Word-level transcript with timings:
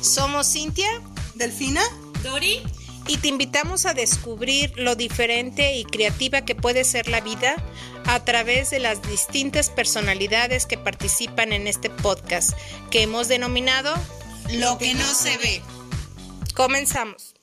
Somos 0.00 0.52
Cintia, 0.52 0.88
Delfina, 1.34 1.82
Dori, 2.22 2.62
y 3.06 3.16
te 3.18 3.28
invitamos 3.28 3.86
a 3.86 3.94
descubrir 3.94 4.72
lo 4.76 4.94
diferente 4.94 5.76
y 5.76 5.84
creativa 5.84 6.44
que 6.44 6.54
puede 6.54 6.84
ser 6.84 7.08
la 7.08 7.20
vida 7.20 7.56
a 8.06 8.24
través 8.24 8.70
de 8.70 8.78
las 8.78 9.02
distintas 9.02 9.70
personalidades 9.70 10.66
que 10.66 10.78
participan 10.78 11.52
en 11.52 11.66
este 11.66 11.90
podcast 11.90 12.52
que 12.90 13.02
hemos 13.02 13.28
denominado 13.28 13.94
Lo 14.52 14.78
que 14.78 14.94
no 14.94 15.14
se 15.14 15.36
ve. 15.38 15.62
Comenzamos. 16.54 17.34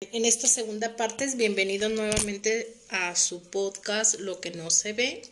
En 0.00 0.24
esta 0.24 0.46
segunda 0.46 0.96
parte, 0.96 1.26
bienvenido 1.36 1.88
nuevamente 1.88 2.72
a 2.90 3.16
su 3.16 3.42
podcast 3.42 4.20
Lo 4.20 4.40
que 4.40 4.52
no 4.52 4.70
se 4.70 4.92
ve. 4.92 5.22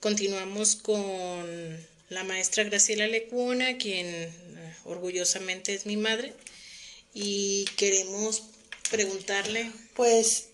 Continuamos 0.00 0.76
con 0.76 1.78
la 2.10 2.24
maestra 2.24 2.64
Graciela 2.64 3.06
Lecuna, 3.06 3.78
quien 3.78 4.06
eh, 4.06 4.30
orgullosamente 4.84 5.72
es 5.72 5.86
mi 5.86 5.96
madre, 5.96 6.34
y 7.14 7.64
queremos 7.76 8.42
preguntarle. 8.90 9.70
Pues 9.94 10.48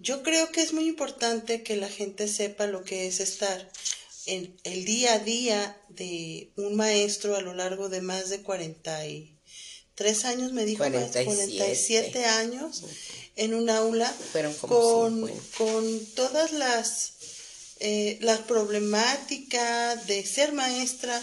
yo 0.00 0.22
creo 0.22 0.50
que 0.50 0.62
es 0.62 0.72
muy 0.72 0.88
importante 0.88 1.62
que 1.62 1.76
la 1.76 1.88
gente 1.88 2.26
sepa 2.26 2.66
lo 2.66 2.82
que 2.82 3.06
es 3.06 3.20
estar 3.20 3.70
en 4.26 4.56
el 4.64 4.84
día 4.84 5.14
a 5.14 5.18
día 5.20 5.80
de 5.88 6.50
un 6.56 6.74
maestro 6.76 7.36
a 7.36 7.40
lo 7.40 7.54
largo 7.54 7.88
de 7.88 8.00
más 8.00 8.28
de 8.28 8.40
43 8.40 10.24
años, 10.24 10.52
me 10.52 10.64
dijo, 10.64 10.78
47, 10.78 11.24
47 11.24 12.24
años 12.24 12.82
en 13.36 13.54
un 13.54 13.70
aula 13.70 14.12
Fueron 14.32 14.54
como 14.54 14.74
con, 14.74 15.14
50. 15.26 15.58
con 15.58 16.06
todas 16.14 16.52
las, 16.52 17.12
eh, 17.84 18.16
la 18.20 18.38
problemática 18.46 19.96
de 19.96 20.24
ser 20.24 20.52
maestra, 20.52 21.20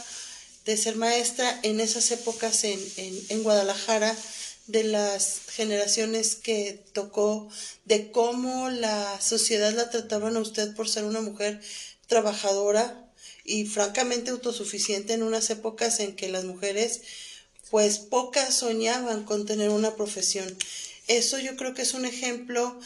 de 0.66 0.76
ser 0.76 0.98
maestra 0.98 1.58
en 1.64 1.80
esas 1.80 2.12
épocas 2.12 2.66
en, 2.66 2.78
en, 2.98 3.44
Guadalajara, 3.44 4.14
de 4.68 4.84
las 4.84 5.40
generaciones 5.48 6.36
que 6.36 6.84
tocó, 6.92 7.48
de 7.86 8.12
cómo 8.12 8.70
la 8.70 9.22
sociedad 9.22 9.72
la 9.72 9.90
trataban 9.90 10.36
a 10.36 10.42
usted 10.42 10.76
por 10.76 10.90
ser 10.90 11.06
una 11.06 11.22
mujer 11.22 11.62
trabajadora 12.08 13.10
y 13.46 13.66
francamente 13.66 14.32
autosuficiente 14.32 15.14
en 15.14 15.24
unas 15.24 15.50
épocas 15.52 16.02
en 16.02 16.14
que 16.14 16.28
las 16.28 16.44
mujeres 16.44 17.04
pues 17.72 18.00
pocas 18.00 18.54
soñaban 18.54 19.24
con 19.24 19.46
tener 19.46 19.70
una 19.70 19.96
profesión. 19.96 20.58
Eso 21.08 21.40
yo 21.40 21.56
creo 21.56 21.74
que 21.74 21.84
es 21.84 21.94
un 21.94 22.04
ejemplo 22.04 22.78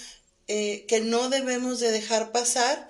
eh, 0.48 0.86
que 0.88 1.00
no 1.00 1.30
debemos 1.30 1.80
de 1.80 1.90
dejar 1.90 2.32
pasar, 2.32 2.88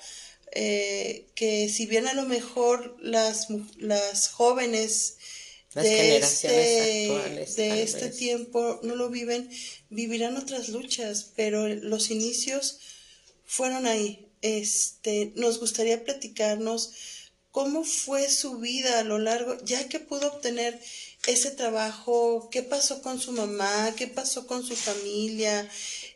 eh, 0.56 1.26
que 1.36 1.70
si 1.70 1.86
bien 1.86 2.08
a 2.08 2.14
lo 2.14 2.24
mejor 2.24 2.98
las, 3.02 3.50
mu- 3.50 3.66
las 3.78 4.30
jóvenes 4.30 5.18
Las 5.74 5.84
de 5.86 6.18
este, 6.18 7.06
actuales, 7.12 7.56
de 7.56 7.84
este 7.84 8.06
vez. 8.08 8.18
tiempo 8.18 8.80
no 8.84 8.96
lo 8.96 9.10
viven, 9.10 9.50
vivirán 9.90 10.38
otras 10.38 10.70
luchas, 10.70 11.32
pero 11.36 11.68
los 11.68 12.12
inicios 12.12 12.80
fueron 13.46 13.88
ahí. 13.88 14.28
Este, 14.42 15.32
nos 15.36 15.60
gustaría 15.60 16.04
platicarnos 16.04 16.92
cómo 17.52 17.84
fue 17.84 18.30
su 18.30 18.58
vida 18.58 19.00
a 19.00 19.04
lo 19.04 19.20
largo, 19.20 19.58
ya 19.64 19.88
que 19.88 20.00
pudo 20.00 20.28
obtener 20.28 20.80
ese 21.28 21.52
trabajo, 21.52 22.50
qué 22.52 22.64
pasó 22.64 23.02
con 23.02 23.20
su 23.22 23.32
mamá, 23.32 23.94
qué 23.96 24.08
pasó 24.08 24.46
con 24.48 24.66
su 24.66 24.76
familia, 24.76 25.70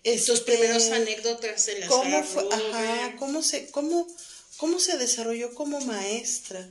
Sus 0.04 0.30
este, 0.40 0.52
primeros 0.52 0.90
anécdotas 0.90 1.66
de 1.68 1.80
las 1.80 1.90
cómo 1.90 2.24
fue, 2.24 2.44
ajá, 2.52 3.16
cómo 3.18 3.42
se, 3.44 3.70
cómo, 3.72 4.08
cómo 4.58 4.80
se 4.80 4.98
desarrolló 4.98 5.54
como 5.54 5.80
maestra. 5.82 6.70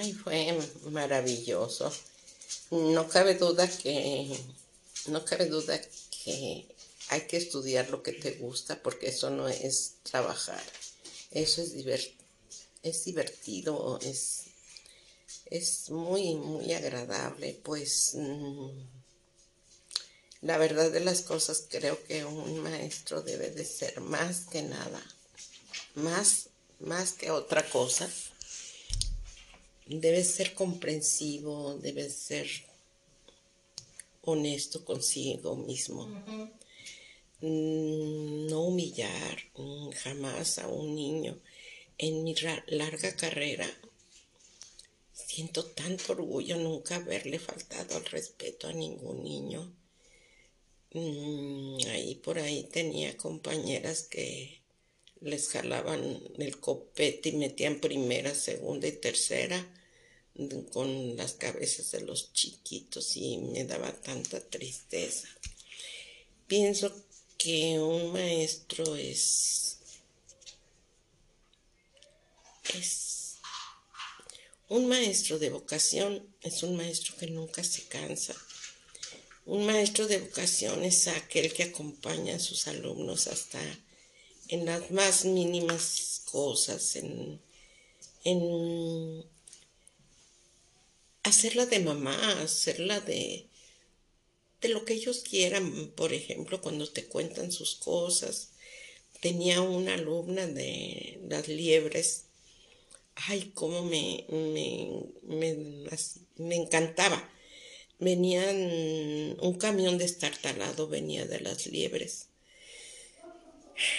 Ay, 0.00 0.12
fue 0.12 0.58
maravilloso. 0.90 1.92
No 2.70 3.08
cabe 3.08 3.34
duda 3.34 3.68
que, 3.68 4.38
no 5.06 5.24
cabe 5.24 5.46
duda 5.46 5.80
que 6.24 6.66
hay 7.08 7.20
que 7.26 7.36
estudiar 7.36 7.90
lo 7.90 8.02
que 8.02 8.12
te 8.12 8.32
gusta 8.32 8.80
porque 8.82 9.08
eso 9.08 9.30
no 9.30 9.48
es 9.48 9.94
trabajar. 10.04 10.62
Eso 11.32 11.62
es 11.62 11.74
divert- 11.74 12.14
es 12.82 13.04
divertido, 13.04 13.98
es, 14.02 14.44
es 15.46 15.90
muy, 15.90 16.34
muy 16.34 16.72
agradable. 16.72 17.58
Pues 17.62 18.12
mm, 18.14 18.68
la 20.42 20.58
verdad 20.58 20.90
de 20.90 21.00
las 21.00 21.22
cosas 21.22 21.64
creo 21.68 22.02
que 22.04 22.24
un 22.24 22.60
maestro 22.60 23.22
debe 23.22 23.50
de 23.50 23.64
ser 23.64 24.00
más 24.00 24.46
que 24.50 24.62
nada, 24.62 25.02
más, 25.94 26.48
más 26.80 27.12
que 27.12 27.30
otra 27.30 27.68
cosa 27.68 28.08
debe 29.86 30.24
ser 30.24 30.54
comprensivo, 30.54 31.74
debe 31.78 32.08
ser 32.08 32.48
honesto 34.22 34.84
consigo 34.84 35.56
mismo. 35.56 36.06
Mm, 37.40 38.46
No 38.48 38.62
humillar 38.62 39.36
mm, 39.56 39.90
jamás 39.90 40.58
a 40.58 40.68
un 40.68 40.94
niño. 40.94 41.38
En 41.98 42.24
mi 42.24 42.34
larga 42.68 43.14
carrera 43.16 43.68
siento 45.12 45.64
tanto 45.66 46.12
orgullo 46.12 46.56
nunca 46.56 46.96
haberle 46.96 47.38
faltado 47.38 47.96
al 47.96 48.04
respeto 48.06 48.68
a 48.68 48.72
ningún 48.72 49.22
niño. 49.24 49.74
Mm, 50.94 51.78
Ahí 51.90 52.14
por 52.16 52.38
ahí 52.38 52.64
tenía 52.64 53.16
compañeras 53.16 54.02
que 54.04 54.61
les 55.22 55.48
jalaban 55.48 56.20
el 56.38 56.58
copete 56.60 57.30
y 57.30 57.32
metían 57.32 57.80
primera, 57.80 58.34
segunda 58.34 58.86
y 58.88 58.92
tercera 58.92 59.66
con 60.72 61.16
las 61.16 61.34
cabezas 61.34 61.90
de 61.92 62.00
los 62.00 62.32
chiquitos 62.32 63.16
y 63.16 63.38
me 63.38 63.64
daba 63.64 63.92
tanta 63.92 64.40
tristeza. 64.40 65.28
Pienso 66.46 66.92
que 67.38 67.78
un 67.78 68.12
maestro 68.12 68.96
es 68.96 69.78
es 72.74 73.36
un 74.68 74.88
maestro 74.88 75.38
de 75.38 75.50
vocación 75.50 76.34
es 76.40 76.62
un 76.62 76.76
maestro 76.76 77.14
que 77.16 77.26
nunca 77.26 77.62
se 77.62 77.82
cansa. 77.84 78.34
Un 79.44 79.66
maestro 79.66 80.06
de 80.06 80.18
vocación 80.18 80.84
es 80.84 81.08
aquel 81.08 81.52
que 81.52 81.64
acompaña 81.64 82.36
a 82.36 82.40
sus 82.40 82.68
alumnos 82.68 83.26
hasta 83.26 83.60
en 84.52 84.66
las 84.66 84.90
más 84.90 85.24
mínimas 85.24 86.20
cosas, 86.30 86.96
en, 86.96 87.40
en 88.22 89.24
hacerla 91.22 91.64
de 91.64 91.80
mamá, 91.80 92.42
hacerla 92.42 93.00
de, 93.00 93.46
de 94.60 94.68
lo 94.68 94.84
que 94.84 94.92
ellos 94.92 95.20
quieran. 95.20 95.90
Por 95.96 96.12
ejemplo, 96.12 96.60
cuando 96.60 96.86
te 96.86 97.06
cuentan 97.06 97.50
sus 97.50 97.76
cosas. 97.76 98.50
Tenía 99.22 99.62
una 99.62 99.94
alumna 99.94 100.46
de 100.46 101.18
las 101.30 101.48
liebres. 101.48 102.24
Ay, 103.14 103.52
cómo 103.54 103.82
me, 103.84 104.26
me, 104.28 104.90
me, 105.22 105.88
me 106.36 106.56
encantaba. 106.56 107.26
Venían, 107.98 108.56
un 109.40 109.54
camión 109.58 109.96
destartalado 109.96 110.88
venía 110.88 111.24
de 111.24 111.40
las 111.40 111.66
liebres 111.68 112.26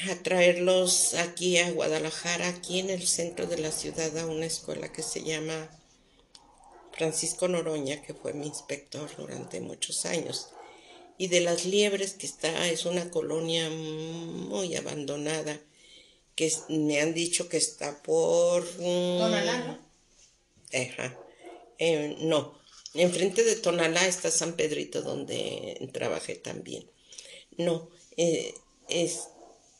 a 0.10 0.16
traerlos 0.24 1.14
aquí 1.16 1.58
a 1.58 1.72
Guadalajara, 1.72 2.48
aquí 2.50 2.80
en 2.80 2.90
el 2.90 3.06
centro 3.08 3.48
de 3.48 3.58
la 3.60 3.72
ciudad, 3.72 4.18
a 4.18 4.26
una 4.28 4.46
escuela 4.46 4.92
que 4.92 5.04
se 5.04 5.24
llama 5.24 5.70
Francisco 6.96 7.48
Noroña, 7.48 8.02
que 8.04 8.14
fue 8.14 8.34
mi 8.34 8.48
inspector 8.48 9.10
durante 9.18 9.60
muchos 9.62 10.06
años. 10.06 10.50
Y 11.18 11.28
de 11.28 11.42
las 11.42 11.66
liebres, 11.66 12.14
que 12.14 12.26
está, 12.26 12.68
es 12.70 12.86
una 12.86 13.10
colonia 13.12 13.70
muy 13.70 14.76
abandonada, 14.76 15.60
que 16.36 16.48
es- 16.48 16.64
me 16.70 17.00
han 17.02 17.14
dicho 17.14 17.50
que 17.50 17.58
está 17.58 18.02
por... 18.04 18.64
mm, 18.80 19.20
Ajá. 20.74 21.18
Eh, 21.80 22.18
no, 22.22 22.60
enfrente 22.94 23.44
de 23.44 23.56
Tonalá 23.56 24.08
está 24.08 24.32
San 24.32 24.54
Pedrito, 24.56 25.02
donde 25.02 25.90
trabajé 25.94 26.36
también. 26.36 26.90
No, 27.58 27.90
eh, 28.18 28.54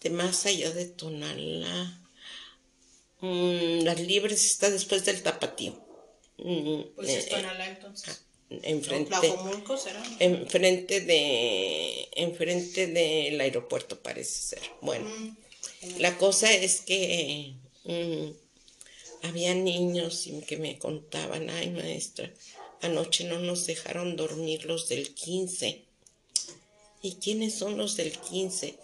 más 0.10 0.46
allá 0.46 0.72
de 0.72 0.86
Tonalá, 0.86 2.02
mm, 3.20 3.84
Las 3.84 4.00
Libres 4.00 4.46
está 4.46 4.70
después 4.70 5.06
del 5.06 5.22
Tapatío. 5.24 5.74
Mm, 6.38 6.82
pues 6.96 7.10
eh, 7.10 7.18
es 7.20 7.30
Tonalá 7.30 7.68
entonces. 7.68 8.26
enfrente, 8.50 9.10
Tlajomulco 9.10 9.78
será. 9.78 10.04
enfrente 10.20 11.02
de, 11.02 12.10
enfrente 12.14 12.88
del 12.88 13.40
aeropuerto 13.40 14.02
parece 14.02 14.56
ser. 14.56 14.62
Bueno, 14.82 15.10
la 15.98 16.18
cosa 16.18 16.52
es 16.54 16.82
que 16.82 17.56
mm, 17.86 19.28
había 19.28 19.56
niños 19.56 20.30
que 20.48 20.58
me 20.58 20.78
contaban, 20.78 21.50
ay 21.50 21.70
maestra, 21.72 22.32
anoche 22.82 23.24
no 23.24 23.40
nos 23.40 23.66
dejaron 23.66 24.16
dormir 24.16 24.66
los 24.66 24.90
del 24.90 25.14
15. 25.14 25.86
¿Y 27.02 27.16
quiénes 27.16 27.56
son 27.56 27.78
los 27.78 27.96
del 27.98 28.18
15? 28.18 28.78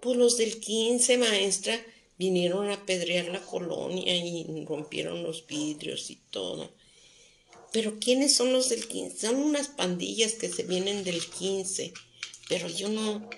Pues 0.00 0.16
los 0.16 0.36
del 0.36 0.60
15, 0.60 1.18
maestra, 1.18 1.80
vinieron 2.18 2.68
a 2.68 2.74
apedrear 2.74 3.26
la 3.28 3.40
colonia 3.44 4.14
y 4.16 4.64
rompieron 4.66 5.22
los 5.22 5.46
vidrios 5.46 6.10
y 6.10 6.16
todo. 6.30 6.70
pero 7.72 7.98
¿quiénes 8.00 8.34
son 8.34 8.52
los 8.52 8.68
del 8.70 8.88
15? 8.88 9.26
Son 9.26 9.36
unas 9.36 9.68
pandillas 9.68 10.32
que 10.34 10.48
se 10.48 10.62
vienen 10.62 11.04
del 11.04 11.24
15, 11.28 11.92
pero 12.48 12.66
yo 12.68 12.88
no, 12.88 13.28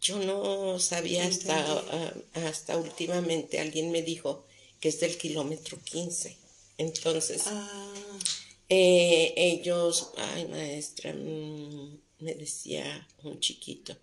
yo 0.00 0.18
no 0.18 0.78
sabía 0.80 1.24
hasta, 1.26 1.56
ah, 1.62 2.14
hasta 2.48 2.76
últimamente, 2.76 3.60
alguien 3.60 3.92
me 3.92 4.02
dijo 4.02 4.44
que 4.80 4.88
es 4.88 4.98
del 5.00 5.16
kilómetro 5.16 5.78
15. 5.84 6.36
Entonces, 6.78 7.42
Ah, 7.46 7.92
eh, 8.68 9.34
ellos, 9.36 10.10
ay 10.16 10.46
maestra, 10.48 11.12
mm, 11.12 11.98
me 12.20 12.34
decía 12.34 13.06
un 13.22 13.38
chiquito, 13.40 13.96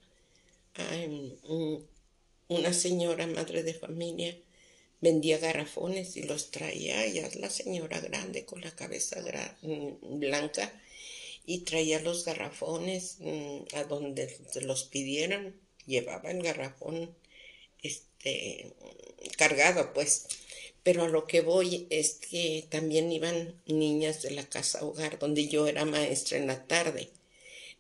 una 2.47 2.73
señora 2.73 3.27
madre 3.27 3.63
de 3.63 3.73
familia 3.73 4.37
vendía 5.01 5.37
garrafones 5.37 6.17
y 6.17 6.23
los 6.23 6.51
traía, 6.51 7.05
ya 7.07 7.29
la 7.39 7.49
señora 7.49 7.99
grande 7.99 8.45
con 8.45 8.61
la 8.61 8.75
cabeza 8.75 9.21
mm, 9.61 10.19
blanca 10.19 10.73
y 11.45 11.59
traía 11.59 11.99
los 12.01 12.25
garrafones 12.25 13.17
mm, 13.19 13.75
a 13.75 13.83
donde 13.83 14.35
los 14.61 14.83
pidieran, 14.85 15.55
llevaba 15.85 16.31
el 16.31 16.41
garrafón 16.41 17.15
este 17.81 18.73
cargado 19.37 19.93
pues. 19.93 20.27
Pero 20.83 21.03
a 21.03 21.09
lo 21.09 21.27
que 21.27 21.41
voy 21.41 21.85
es 21.89 22.13
que 22.13 22.65
también 22.69 23.11
iban 23.11 23.61
niñas 23.65 24.21
de 24.21 24.31
la 24.31 24.47
casa 24.47 24.85
hogar 24.85 25.19
donde 25.19 25.47
yo 25.47 25.67
era 25.67 25.83
maestra 25.85 26.37
en 26.37 26.47
la 26.47 26.65
tarde 26.65 27.09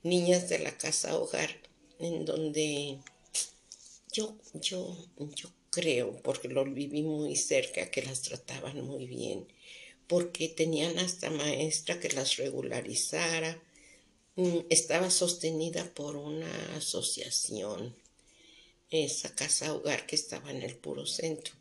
niñas 0.03 0.49
de 0.49 0.59
la 0.59 0.77
casa 0.77 1.17
hogar 1.17 1.49
en 1.99 2.25
donde 2.25 2.99
yo 4.11 4.35
yo 4.53 4.97
yo 5.35 5.49
creo 5.69 6.21
porque 6.23 6.47
lo 6.47 6.65
viví 6.65 7.03
muy 7.03 7.35
cerca 7.35 7.91
que 7.91 8.01
las 8.03 8.21
trataban 8.21 8.81
muy 8.81 9.05
bien 9.05 9.47
porque 10.07 10.47
tenían 10.47 10.97
hasta 10.99 11.29
maestra 11.29 11.99
que 11.99 12.09
las 12.09 12.37
regularizara 12.37 13.61
Mm, 14.37 14.67
estaba 14.69 15.09
sostenida 15.09 15.83
por 15.95 16.15
una 16.15 16.51
asociación 16.77 17.95
esa 18.91 19.33
casa 19.33 19.73
hogar 19.73 20.05
que 20.05 20.15
estaba 20.15 20.51
en 20.51 20.61
el 20.61 20.75
puro 20.75 21.07
centro. 21.07 21.55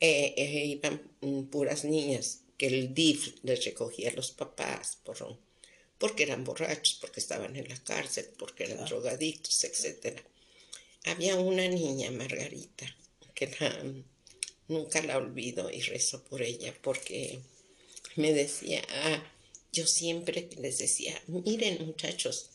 Eh, 0.00 0.34
eh, 0.36 0.64
iban 0.66 1.00
mm, 1.20 1.42
puras 1.44 1.84
niñas 1.84 2.40
que 2.58 2.66
el 2.66 2.94
DIF 2.94 3.36
les 3.44 3.64
recogía 3.64 4.10
a 4.10 4.14
los 4.14 4.32
papás 4.32 4.98
por, 5.04 5.18
porque 6.00 6.24
eran 6.24 6.44
borrachos, 6.44 6.98
porque 7.00 7.20
estaban 7.20 7.54
en 7.56 7.68
la 7.68 7.78
cárcel, 7.84 8.26
porque 8.40 8.64
eran 8.64 8.84
drogadictos, 8.86 9.64
etc. 9.64 10.22
Había 11.04 11.36
una 11.36 11.68
niña, 11.68 12.10
Margarita, 12.10 12.86
que 13.36 13.46
la- 13.60 13.84
nunca 14.68 15.02
la 15.02 15.18
olvido 15.18 15.70
y 15.70 15.80
rezo 15.82 16.24
por 16.24 16.42
ella, 16.42 16.74
porque 16.82 17.40
me 18.16 18.32
decía, 18.32 18.82
ah, 18.90 19.22
yo 19.72 19.86
siempre 19.86 20.48
les 20.58 20.78
decía, 20.78 21.20
miren 21.28 21.86
muchachos, 21.86 22.50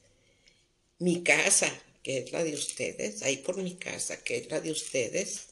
mi 1.00 1.24
casa, 1.24 1.72
que 2.04 2.18
es 2.20 2.32
la 2.34 2.44
de 2.44 2.54
ustedes, 2.54 3.24
ahí 3.24 3.38
por 3.38 3.58
mi 3.58 3.76
casa, 3.76 4.22
que 4.24 4.38
es 4.38 4.50
la 4.52 4.60
de 4.62 4.72
ustedes. 4.72 5.48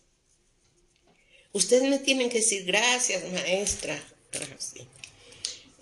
Ustedes 1.53 1.83
me 1.89 1.99
tienen 1.99 2.29
que 2.29 2.39
decir 2.39 2.65
gracias, 2.65 3.23
maestra. 3.31 3.95
Ah, 4.33 4.55
sí. 4.59 4.87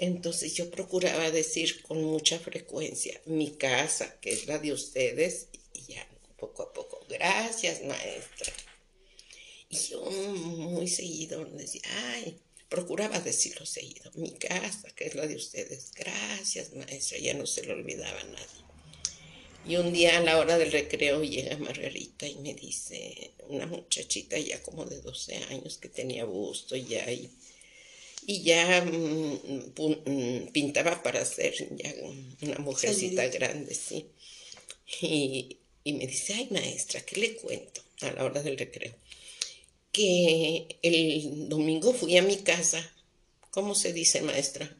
Entonces 0.01 0.55
yo 0.55 0.71
procuraba 0.71 1.29
decir 1.29 1.83
con 1.83 2.03
mucha 2.03 2.39
frecuencia, 2.39 3.21
mi 3.25 3.51
casa, 3.51 4.19
que 4.19 4.31
es 4.31 4.47
la 4.47 4.57
de 4.57 4.73
ustedes, 4.73 5.45
y 5.75 5.93
ya 5.93 6.07
poco 6.39 6.63
a 6.63 6.73
poco, 6.73 7.05
gracias, 7.07 7.83
maestra. 7.83 8.51
Y 9.69 9.77
yo 9.77 10.01
muy 10.01 10.87
seguido 10.87 11.45
decía, 11.45 11.83
ay, 12.15 12.35
procuraba 12.67 13.19
decirlo 13.19 13.63
seguido, 13.67 14.09
mi 14.15 14.31
casa, 14.31 14.89
que 14.95 15.05
es 15.05 15.13
la 15.13 15.27
de 15.27 15.35
ustedes, 15.35 15.91
gracias, 15.91 16.73
maestra, 16.73 17.19
ya 17.19 17.35
no 17.35 17.45
se 17.45 17.63
le 17.63 17.73
olvidaba 17.73 18.23
nada. 18.23 18.47
Y 19.67 19.75
un 19.75 19.93
día 19.93 20.17
a 20.17 20.21
la 20.21 20.39
hora 20.39 20.57
del 20.57 20.71
recreo 20.71 21.23
llega 21.23 21.57
Margarita 21.57 22.25
y 22.25 22.37
me 22.37 22.55
dice, 22.55 23.33
una 23.49 23.67
muchachita 23.67 24.39
ya 24.39 24.63
como 24.63 24.85
de 24.85 24.99
12 24.99 25.35
años 25.51 25.77
que 25.77 25.89
tenía 25.89 26.25
busto 26.25 26.75
ya 26.75 27.11
y, 27.11 27.29
y 28.25 28.43
ya 28.43 28.83
mm, 28.83 29.73
mm, 29.77 30.51
pintaba 30.51 31.01
para 31.03 31.23
ser 31.25 31.53
ya 31.75 31.93
una 32.41 32.59
mujercita 32.59 33.27
grande, 33.27 33.73
sí. 33.73 34.07
Y, 35.01 35.57
y 35.83 35.93
me 35.93 36.05
dice, 36.07 36.33
ay 36.33 36.47
maestra, 36.51 37.01
¿qué 37.01 37.19
le 37.19 37.35
cuento 37.35 37.81
a 38.01 38.11
la 38.11 38.23
hora 38.23 38.43
del 38.43 38.57
recreo? 38.57 38.93
Que 39.91 40.77
el 40.81 41.49
domingo 41.49 41.93
fui 41.93 42.17
a 42.17 42.21
mi 42.21 42.37
casa. 42.37 42.89
¿Cómo 43.49 43.75
se 43.75 43.91
dice, 43.91 44.21
maestra? 44.21 44.73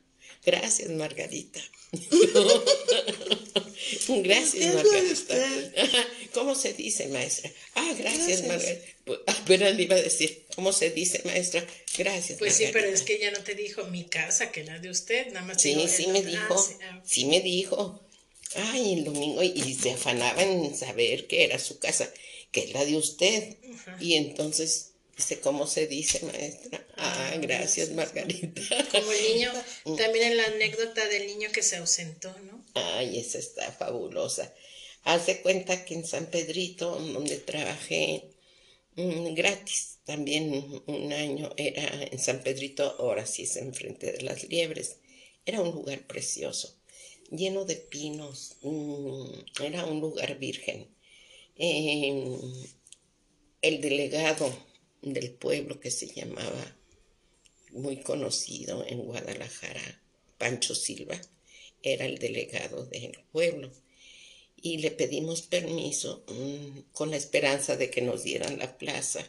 Gracias, 0.46 0.90
Margarita. 0.90 1.60
Gracias, 4.08 4.54
¿Qué 4.54 4.68
es 4.68 4.74
lo 4.74 4.84
de 4.84 4.90
Margarita. 4.90 6.08
¿Cómo 6.34 6.56
se 6.56 6.74
dice, 6.74 7.08
maestra? 7.10 7.52
Ah, 7.92 7.96
gracias, 7.98 8.42
Gracias. 8.42 8.48
Margarita. 8.48 8.88
Pues, 9.06 9.20
Apenas 9.28 9.76
le 9.76 9.84
iba 9.84 9.96
a 9.96 10.02
decir, 10.02 10.46
¿cómo 10.56 10.72
se 10.74 10.90
dice, 10.92 11.22
maestra? 11.26 11.66
Gracias, 11.98 12.40
Pues 12.40 12.56
sí, 12.56 12.66
pero 12.72 12.88
es 12.88 13.02
que 13.02 13.16
ella 13.16 13.32
no 13.32 13.44
te 13.44 13.56
dijo 13.56 13.84
mi 13.86 14.06
casa, 14.06 14.52
que 14.52 14.64
la 14.64 14.80
de 14.80 14.90
usted, 14.90 15.28
nada 15.28 15.46
más. 15.46 15.62
Sí, 15.62 15.76
sí 15.88 16.08
me 16.08 16.20
ah, 16.20 16.24
dijo, 16.24 16.58
sí, 16.58 16.74
ah, 16.84 17.02
sí 17.06 17.26
me 17.26 17.42
dijo. 17.42 18.02
Ay, 18.56 18.94
el 18.94 19.04
domingo, 19.06 19.42
y 19.44 19.74
se 19.76 19.92
afanaba 19.92 20.44
en 20.44 20.76
saber 20.76 21.28
que 21.28 21.46
era 21.46 21.58
su 21.58 21.80
casa, 21.80 22.12
que 22.52 22.62
es 22.66 22.74
la 22.74 22.84
de 22.84 22.98
usted. 22.98 23.56
Y 24.02 24.16
entonces, 24.16 24.90
dice, 25.16 25.40
¿cómo 25.40 25.68
se 25.68 25.88
dice, 25.88 26.20
maestra? 26.26 26.86
Ah, 26.98 27.34
gracias, 27.42 27.92
Margarita. 27.92 28.62
Como 28.92 29.12
el 29.12 29.24
niño, 29.24 29.54
Mm. 29.86 29.96
también 29.96 30.32
en 30.32 30.38
la 30.38 30.46
anécdota 30.46 31.08
del 31.08 31.28
niño 31.28 31.50
que 31.52 31.64
se 31.64 31.78
ausentó, 31.78 32.36
¿no? 32.40 32.64
Ay, 32.76 33.18
esa 33.20 33.40
está 33.40 33.72
fabulosa. 33.72 34.54
Haz 35.04 35.26
de 35.26 35.42
cuenta 35.42 35.84
que 35.86 35.96
en 35.96 36.06
San 36.06 36.28
Pedrito, 36.28 36.96
donde 36.96 37.38
trabajé 37.38 38.30
mm, 38.96 39.34
gratis, 39.34 40.00
también 40.06 40.84
un 40.86 41.14
año 41.14 41.52
era 41.58 42.04
en 42.04 42.20
San 42.20 42.44
Pedrito, 42.44 42.84
ahora 43.00 43.26
sí 43.26 43.44
es 43.44 43.56
enfrente 43.58 44.12
de 44.12 44.22
las 44.22 44.44
liebres. 44.48 44.98
Era 45.46 45.62
un 45.62 45.72
lugar 45.72 46.06
precioso, 46.06 46.78
lleno 47.32 47.66
de 47.66 47.78
pinos, 47.78 48.58
mm, 48.62 49.64
era 49.64 49.86
un 49.86 50.02
lugar 50.02 50.38
virgen. 50.38 50.88
Eh, 51.56 52.38
el 53.62 53.82
delegado 53.82 54.52
del 55.02 55.32
pueblo 55.34 55.80
que 55.80 55.92
se 55.92 56.08
llamaba, 56.08 56.78
muy 57.72 57.98
conocido 58.02 58.86
en 58.86 59.04
Guadalajara, 59.04 60.02
Pancho 60.38 60.76
Silva, 60.76 61.20
era 61.82 62.06
el 62.06 62.18
delegado 62.18 62.86
del 62.86 63.18
pueblo. 63.32 63.72
Y 64.62 64.78
le 64.78 64.92
pedimos 64.92 65.42
permiso 65.42 66.24
mm, 66.28 66.80
con 66.94 67.12
la 67.12 67.18
esperanza 67.18 67.76
de 67.78 67.90
que 67.90 68.02
nos 68.02 68.24
dieran 68.24 68.60
la 68.60 68.78
plaza, 68.78 69.28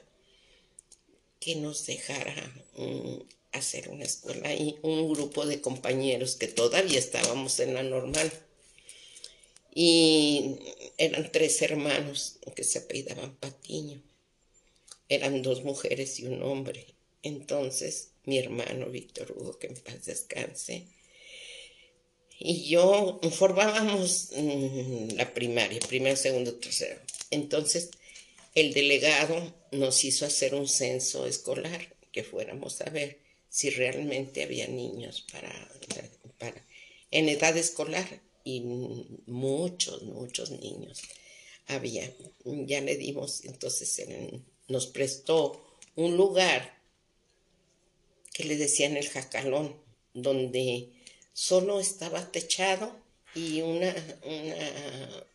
que 1.41 1.57
nos 1.57 1.87
dejara 1.87 2.65
mm, 2.77 3.19
hacer 3.53 3.89
una 3.89 4.05
escuela 4.05 4.49
ahí, 4.49 4.79
un 4.83 5.12
grupo 5.12 5.47
de 5.47 5.61
compañeros 5.61 6.37
que 6.37 6.49
todavía 6.49 6.99
estábamos 6.99 7.61
en 7.61 7.75
la 7.75 7.83
normal. 7.83 8.31
Y 9.75 10.57
eran 10.99 11.33
tres 11.33 11.62
hermanos 11.62 12.39
que 12.55 12.65
se 12.65 12.81
apellidaban 12.81 13.35
Patiño. 13.37 14.03
Eran 15.09 15.43
dos 15.43 15.65
mujeres 15.65 16.21
y 16.21 16.27
un 16.27 16.43
hombre. 16.43 16.87
Entonces, 17.23 18.09
mi 18.25 18.39
hermano 18.39 18.87
Víctor 18.91 19.33
Hugo, 19.33 19.59
que 19.59 19.69
en 19.69 19.75
paz 19.75 20.05
descanse, 20.05 20.87
y 22.39 22.69
yo 22.69 23.21
formábamos 23.31 24.31
mm, 24.37 25.17
la 25.17 25.33
primaria, 25.33 25.81
primero, 25.81 26.17
segundo, 26.17 26.55
tercero. 26.55 27.01
Entonces, 27.31 27.91
el 28.55 28.75
delegado 28.75 29.55
nos 29.71 30.05
hizo 30.05 30.27
hacer 30.27 30.55
un 30.55 30.69
censo 30.69 31.27
escolar, 31.27 31.95
que 32.11 32.25
fuéramos 32.25 32.81
a 32.83 32.91
ver 32.91 33.19
si 33.49 33.71
realmente 33.71 34.43
había 34.43 34.67
niños 34.67 35.25
para, 35.31 35.51
para 36.39 36.67
en 37.11 37.29
edad 37.29 37.57
escolar 37.57 38.21
y 38.45 38.61
muchos, 39.27 40.03
muchos 40.03 40.51
niños 40.51 41.01
había. 41.67 42.12
Ya 42.45 42.81
le 42.81 42.97
dimos, 42.97 43.45
entonces 43.45 44.05
nos 44.69 44.87
prestó 44.87 45.79
un 45.95 46.17
lugar 46.17 46.81
que 48.33 48.45
le 48.45 48.57
decían 48.57 48.97
el 48.97 49.09
jacalón, 49.09 49.77
donde 50.15 50.89
solo 51.33 51.81
estaba 51.81 52.31
techado 52.31 52.95
y 53.35 53.61
una, 53.62 53.95
una, 54.25 55.27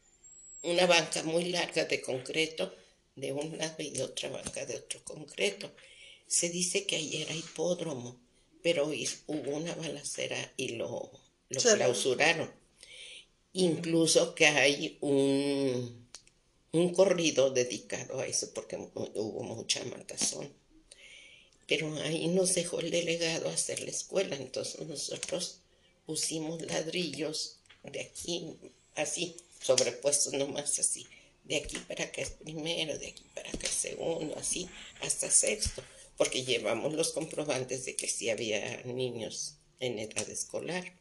una 0.64 0.86
banca 0.86 1.24
muy 1.24 1.46
larga 1.46 1.86
de 1.86 2.02
concreto 2.02 2.74
de 3.16 3.34
un 3.34 3.58
lado 3.58 3.84
y 3.84 4.00
otra 4.02 4.30
banca 4.30 4.66
de 4.66 4.76
otro 4.78 5.04
concreto. 5.04 5.72
Se 6.28 6.50
dice 6.50 6.86
que 6.86 6.98
ahí 6.98 7.22
era 7.22 7.34
hipódromo, 7.34 8.20
pero 8.62 8.86
hubo 8.86 9.52
una 9.52 9.74
balacera 9.76 10.54
y 10.56 10.70
lo, 10.70 11.12
lo 11.50 11.62
clausuraron. 11.62 12.52
Incluso 13.54 14.36
que 14.36 14.46
hay 14.46 14.98
un, 15.02 16.08
un 16.74 16.94
corrido 16.94 17.50
dedicado 17.50 18.20
a 18.20 18.28
eso 18.28 18.52
porque 18.54 18.76
hubo 18.76 19.44
mucha 19.44 19.84
matazón. 19.86 20.54
Pero 21.66 21.94
ahí 22.04 22.28
nos 22.28 22.54
dejó 22.56 22.80
el 22.80 22.92
delegado 22.92 23.50
hacer 23.50 23.82
la 23.82 23.90
escuela, 23.90 24.36
entonces 24.36 24.88
nosotros 24.88 25.60
pusimos 26.08 26.62
ladrillos 26.64 27.58
de 27.84 28.02
aquí, 28.02 28.56
así, 28.96 29.36
sobrepuestos 29.62 30.34
nomás 30.34 30.80
así. 30.80 31.06
De 31.44 31.58
aquí 31.58 31.78
para 31.88 32.06
acá 32.06 32.22
es 32.22 32.32
primero, 32.32 32.98
de 32.98 33.08
aquí 33.08 33.24
para 33.36 33.50
acá 33.50 33.68
es 33.68 33.74
segundo, 33.74 34.36
así, 34.38 34.68
hasta 35.02 35.30
sexto, 35.30 35.84
porque 36.18 36.44
llevamos 36.44 36.94
los 36.94 37.12
comprobantes 37.12 37.86
de 37.86 37.96
que 37.96 38.08
sí 38.08 38.30
había 38.30 38.82
niños 38.84 39.58
en 39.80 40.00
edad 40.00 40.28
escolar. 40.30 40.94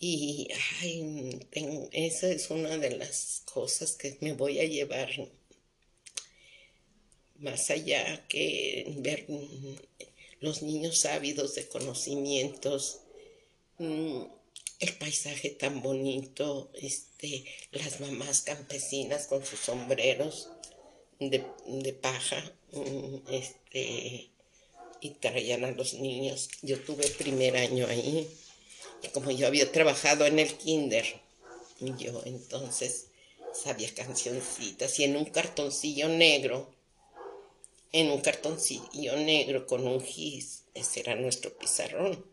Y 0.00 0.48
ay, 0.80 1.40
esa 1.92 2.30
es 2.30 2.50
una 2.50 2.78
de 2.78 2.96
las 2.96 3.42
cosas 3.52 3.92
que 3.92 4.16
me 4.20 4.32
voy 4.32 4.60
a 4.60 4.64
llevar 4.64 5.10
más 7.38 7.70
allá 7.70 8.26
que 8.28 8.94
ver 8.98 9.26
los 10.40 10.62
niños 10.62 11.04
ávidos 11.04 11.56
de 11.56 11.66
conocimientos, 11.66 13.00
mm, 13.78 14.22
el 14.80 14.94
paisaje 14.98 15.50
tan 15.50 15.82
bonito, 15.82 16.70
este, 16.74 17.44
las 17.72 18.00
mamás 18.00 18.42
campesinas 18.42 19.26
con 19.26 19.44
sus 19.44 19.60
sombreros 19.60 20.50
de, 21.18 21.40
paja, 22.00 22.42
mm, 22.72 23.16
este, 23.30 24.30
y 25.00 25.10
traían 25.20 25.64
a 25.64 25.72
los 25.72 25.94
niños. 25.94 26.48
Yo 26.62 26.80
tuve 26.80 27.08
primer 27.08 27.56
año 27.56 27.86
ahí, 27.88 28.28
y 29.02 29.08
como 29.08 29.30
yo 29.30 29.46
había 29.46 29.70
trabajado 29.72 30.26
en 30.26 30.38
el 30.38 30.56
kinder, 30.56 31.06
yo 31.80 32.22
entonces 32.24 33.06
sabía 33.52 33.92
cancioncitas 33.94 34.98
y 34.98 35.04
en 35.04 35.16
un 35.16 35.24
cartoncillo 35.24 36.08
negro 36.08 36.68
en 37.92 38.10
un 38.10 38.20
cartoncillo 38.20 39.16
negro 39.16 39.66
con 39.66 39.86
un 39.86 40.00
gis. 40.00 40.64
Ese 40.74 41.00
era 41.00 41.14
nuestro 41.14 41.56
pizarrón. 41.56 42.24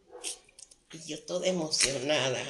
Y 0.95 1.09
yo 1.09 1.21
toda 1.23 1.47
emocionada. 1.47 2.41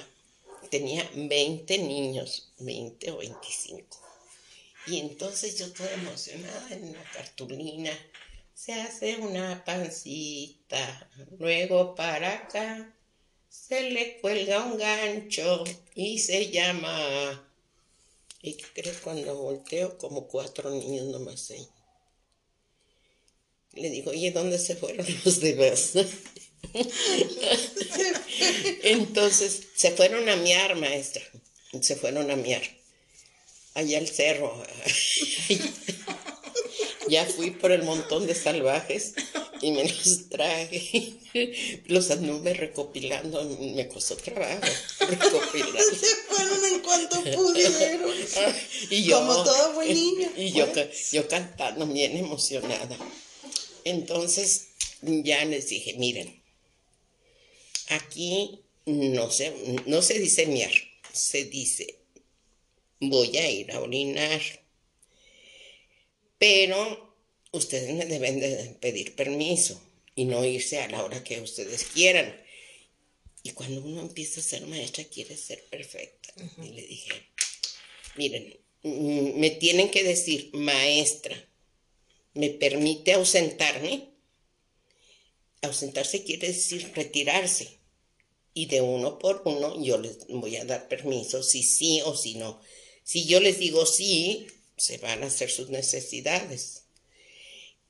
Tenía 0.69 1.09
20 1.15 1.77
niños, 1.79 2.51
20 2.59 3.11
o 3.11 3.17
25. 3.17 3.97
Y 4.87 4.99
entonces 4.99 5.57
yo 5.57 5.71
toda 5.73 5.91
emocionada 5.93 6.67
en 6.71 6.93
la 6.93 7.03
cartulina. 7.11 7.91
Se 8.53 8.73
hace 8.73 9.17
una 9.17 9.65
pancita, 9.65 11.09
luego 11.37 11.95
para 11.95 12.33
acá 12.33 12.95
se 13.49 13.89
le 13.89 14.19
cuelga 14.21 14.63
un 14.63 14.77
gancho 14.77 15.63
y 15.95 16.19
se 16.19 16.51
llama... 16.51 17.41
¿Y 18.41 18.53
crees 18.57 18.97
cuando 18.99 19.35
volteo? 19.35 19.97
Como 19.97 20.27
cuatro 20.27 20.69
niños 20.69 21.07
nomás 21.07 21.49
ahí. 21.49 21.67
Le 23.73 23.89
digo, 23.89 24.11
oye, 24.11 24.31
¿dónde 24.31 24.59
se 24.59 24.75
fueron 24.75 25.05
los 25.25 25.39
demás? 25.39 25.93
Entonces, 28.83 29.63
se 29.75 29.91
fueron 29.91 30.27
a 30.29 30.35
miar, 30.35 30.75
maestra. 30.75 31.23
Se 31.81 31.95
fueron 31.95 32.31
a 32.31 32.35
miar. 32.35 32.61
Allá 33.73 33.97
al 33.97 34.07
cerro. 34.07 34.63
ya 37.09 37.25
fui 37.25 37.51
por 37.51 37.71
el 37.71 37.83
montón 37.83 38.25
de 38.25 38.35
salvajes 38.35 39.13
y 39.61 39.71
me 39.71 39.83
los 39.83 40.29
traje. 40.29 41.13
Los 41.87 42.09
anduve 42.11 42.53
recopilando. 42.53 43.43
Me 43.59 43.87
costó 43.87 44.15
trabajo 44.15 44.61
recopilarlos. 44.99 45.85
Se 45.99 46.15
fueron 46.27 46.65
en 46.65 46.79
cuanto 46.79 47.23
pudieron. 47.23 48.11
y 48.89 49.03
yo, 49.03 49.19
Como 49.19 49.43
todo 49.43 49.73
buen 49.73 49.93
niño. 49.93 50.31
Y 50.37 50.51
yo, 50.51 50.67
yo 51.11 51.27
cantando 51.27 51.85
bien 51.87 52.15
emocionada. 52.17 52.97
Entonces 53.83 54.69
ya 55.01 55.43
les 55.45 55.69
dije, 55.69 55.95
miren, 55.97 56.44
aquí 57.89 58.61
no 58.85 59.31
se, 59.31 59.53
no 59.85 60.01
se 60.01 60.19
dice 60.19 60.45
miar, 60.45 60.71
se 61.13 61.45
dice 61.45 62.05
voy 62.99 63.37
a 63.37 63.49
ir 63.49 63.71
a 63.71 63.81
orinar. 63.81 64.41
Pero 66.37 67.15
ustedes 67.51 67.93
me 67.93 68.05
deben 68.05 68.39
de 68.39 68.75
pedir 68.79 69.15
permiso 69.15 69.81
y 70.15 70.25
no 70.25 70.45
irse 70.45 70.81
a 70.81 70.89
la 70.89 71.03
hora 71.03 71.23
que 71.23 71.41
ustedes 71.41 71.85
quieran. 71.85 72.41
Y 73.43 73.51
cuando 73.51 73.81
uno 73.81 74.01
empieza 74.01 74.39
a 74.39 74.43
ser 74.43 74.65
maestra 74.67 75.03
quiere 75.05 75.37
ser 75.37 75.63
perfecta. 75.65 76.33
Y 76.57 76.69
le 76.69 76.81
dije, 76.81 77.11
miren, 78.15 78.59
mm, 78.83 79.39
me 79.39 79.51
tienen 79.51 79.89
que 79.89 80.03
decir, 80.03 80.49
maestra, 80.53 81.37
¿me 82.33 82.49
permite 82.49 83.13
ausentarme? 83.13 84.14
Ausentarse 85.65 86.23
quiere 86.23 86.47
decir 86.47 86.91
retirarse. 86.95 87.79
Y 88.53 88.67
de 88.67 88.81
uno 88.81 89.19
por 89.19 89.41
uno 89.45 89.81
yo 89.83 89.97
les 89.97 90.27
voy 90.27 90.55
a 90.55 90.65
dar 90.65 90.87
permiso, 90.87 91.43
si 91.43 91.63
sí 91.63 92.01
o 92.05 92.15
si 92.15 92.35
no. 92.35 92.61
Si 93.03 93.25
yo 93.25 93.39
les 93.39 93.59
digo 93.59 93.85
sí, 93.85 94.47
se 94.77 94.97
van 94.97 95.23
a 95.23 95.27
hacer 95.27 95.49
sus 95.49 95.69
necesidades. 95.69 96.83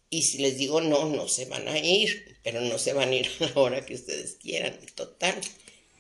Y 0.10 0.24
si 0.24 0.40
les 0.40 0.58
digo 0.58 0.82
no, 0.82 1.10
no 1.10 1.28
se 1.28 1.46
van 1.46 1.68
a 1.68 1.78
ir, 1.78 2.38
pero 2.44 2.62
no 2.62 2.78
se 2.80 2.94
van 2.94 3.10
a 3.10 3.16
ir 3.16 3.30
a 3.40 3.46
la 3.46 3.54
hora 3.56 3.86
que 3.86 3.96
ustedes 3.96 4.38
quieran. 4.42 4.80
Total, 4.96 5.40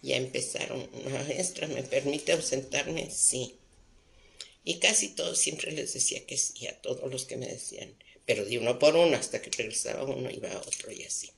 ya 0.01 0.15
empezaron. 0.17 0.89
Maestra, 1.11 1.67
¿me 1.67 1.83
permite 1.83 2.31
ausentarme? 2.31 3.09
Sí. 3.11 3.55
Y 4.63 4.75
casi 4.79 5.09
todos 5.09 5.37
siempre 5.37 5.71
les 5.71 5.93
decía 5.93 6.25
que 6.25 6.37
sí 6.37 6.65
a 6.67 6.81
todos 6.81 7.11
los 7.11 7.25
que 7.25 7.37
me 7.37 7.47
decían. 7.47 7.95
Pero 8.25 8.45
de 8.45 8.57
uno 8.57 8.79
por 8.79 8.95
uno, 8.95 9.15
hasta 9.15 9.41
que 9.41 9.51
regresaba 9.51 10.03
uno, 10.03 10.31
iba 10.31 10.51
a 10.51 10.57
otro 10.57 10.91
y 10.91 11.03
así. 11.03 11.29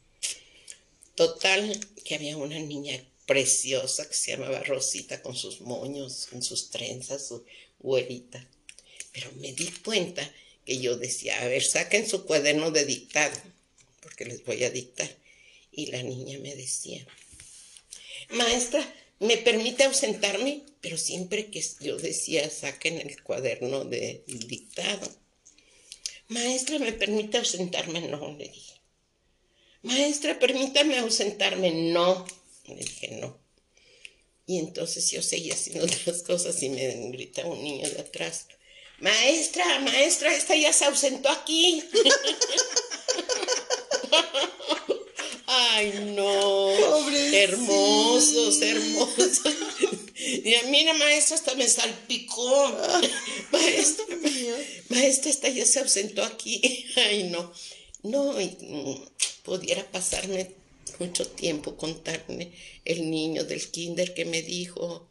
Total, 1.18 1.80
que 2.06 2.14
había 2.14 2.38
una 2.38 2.60
niña 2.60 3.04
preciosa 3.26 4.08
que 4.08 4.14
se 4.14 4.32
llamaba 4.32 4.62
Rosita 4.62 5.20
con 5.24 5.36
sus 5.36 5.62
moños, 5.62 6.28
con 6.30 6.44
sus 6.44 6.70
trenzas, 6.70 7.28
su 7.28 7.44
güerita. 7.80 8.48
Pero 9.14 9.32
me 9.32 9.52
di 9.52 9.66
cuenta 9.84 10.32
que 10.64 10.78
yo 10.78 10.96
decía, 10.96 11.42
a 11.42 11.48
ver, 11.48 11.64
saquen 11.64 12.08
su 12.08 12.24
cuaderno 12.24 12.70
de 12.70 12.86
dictado, 12.86 13.36
porque 14.00 14.26
les 14.26 14.46
voy 14.46 14.64
a 14.64 14.70
dictar. 14.70 15.10
Y 15.72 15.88
la 15.88 16.04
niña 16.04 16.38
me 16.38 16.56
decía, 16.56 17.04
maestra, 18.30 18.88
¿me 19.20 19.38
permite 19.38 19.86
ausentarme? 19.86 20.66
Pero 20.82 21.00
siempre 21.00 21.48
que 21.50 21.66
yo 21.80 21.98
decía, 21.98 22.48
saquen 22.52 23.00
el 23.00 23.24
cuaderno 23.24 23.86
de 23.86 24.22
dictado. 24.28 25.10
Maestra, 26.28 26.78
¿me 26.78 26.94
permite 26.94 27.40
ausentarme? 27.40 28.02
No, 28.02 28.38
le 28.38 28.50
dije. 28.50 28.77
Maestra, 29.84 30.40
permítame 30.40 30.98
ausentarme. 31.00 31.72
No, 31.72 32.26
le 32.68 32.76
dije 32.76 33.18
no. 33.20 33.38
Y 34.46 34.60
entonces 34.60 35.12
yo 35.12 35.22
seguía 35.22 35.54
haciendo 35.54 35.86
otras 35.94 36.24
cosas 36.24 36.62
y 36.64 36.70
me 36.70 37.10
grita 37.12 37.46
un 37.46 37.62
niño 37.62 37.90
de 37.90 38.00
atrás. 38.00 38.48
Maestra, 39.00 39.80
maestra, 39.82 40.34
esta 40.34 40.56
ya 40.56 40.74
se 40.74 40.86
ausentó 40.86 41.30
aquí. 41.30 41.84
Ay, 45.46 46.14
no. 46.16 46.72
Pobrecita. 46.80 47.38
Hermosos, 47.38 48.62
hermosos. 48.62 49.42
Y 50.18 50.56
mira, 50.70 50.94
maestra, 50.96 51.36
hasta 51.36 51.56
me 51.56 51.68
salpicó. 51.68 52.70
Maestra, 53.52 54.06
maestra, 54.90 55.32
esta 55.32 55.50
ya 55.50 55.66
se 55.66 55.80
ausentó 55.80 56.24
aquí. 56.24 56.86
Ay, 56.96 57.30
no. 57.32 57.52
No, 58.04 58.40
y, 58.42 58.58
mm, 58.60 59.06
pudiera 59.48 59.90
pasarme 59.90 60.52
mucho 61.00 61.26
tiempo 61.26 61.78
contarme 61.78 62.52
el 62.84 63.10
niño 63.10 63.46
del 63.46 63.66
kinder 63.72 64.14
que 64.14 64.26
me 64.26 64.42
dijo, 64.42 65.08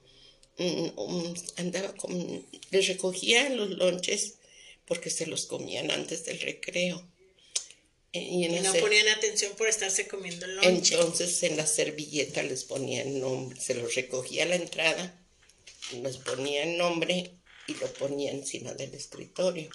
mm, 0.59 0.89
mm, 0.95 1.35
andaba 1.57 1.95
con, 1.95 2.47
les 2.71 2.87
recogía 2.87 3.49
los 3.49 3.71
lonches 3.71 4.35
porque 4.85 5.09
se 5.09 5.27
los 5.27 5.47
comían 5.47 5.91
antes 5.91 6.27
del 6.27 6.39
recreo. 6.41 7.03
Eh, 8.13 8.21
Y, 8.21 8.45
en 8.45 8.55
Y 8.55 8.61
la 8.61 8.75
no 8.75 8.81
ponían 8.81 9.09
atención 9.09 9.53
por 9.57 9.69
estarse 9.69 10.07
comiendo 10.07 10.45
el 10.45 10.57
lonche. 10.57 10.95
entonces 10.95 11.43
en 11.43 11.57
la 11.57 11.67
servilleta 11.67 12.43
les 12.43 12.65
ponía 12.65 13.03
el 13.03 13.19
nombre, 13.19 13.59
se 13.59 13.75
los 13.75 13.95
recogía 13.95 14.43
a 14.43 14.49
la 14.49 14.57
entrada, 14.57 15.19
les 16.03 16.19
ponía 16.19 16.63
el 16.65 16.77
nombre 16.77 17.31
y 17.69 17.75
lo 17.75 17.91
ponía 17.95 18.33
encima 18.33 18.75
del 18.75 18.93
escritorio. 18.95 19.71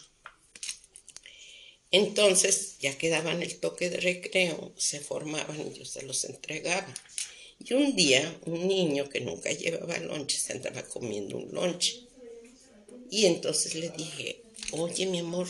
Entonces, 1.92 2.78
ya 2.80 2.98
que 2.98 3.10
daban 3.10 3.44
el 3.44 3.60
toque 3.60 3.90
de 3.92 4.00
recreo, 4.00 4.74
se 4.78 5.00
formaban 5.00 5.62
y 5.68 5.78
yo 5.78 5.86
se 5.86 6.02
los 6.02 6.24
entregaba. 6.26 6.92
Y 7.60 7.74
un 7.74 7.96
día, 7.96 8.40
un 8.46 8.68
niño 8.68 9.10
que 9.10 9.22
nunca 9.22 9.52
llevaba 9.52 9.98
lonche 10.00 10.38
se 10.40 10.54
andaba 10.54 10.84
comiendo 10.88 11.38
un 11.38 11.54
lonche. 11.54 11.98
Y 13.12 13.28
entonces 13.28 13.76
le 13.76 13.90
dije, 13.92 14.42
oye 14.72 15.06
mi 15.06 15.20
amor, 15.20 15.48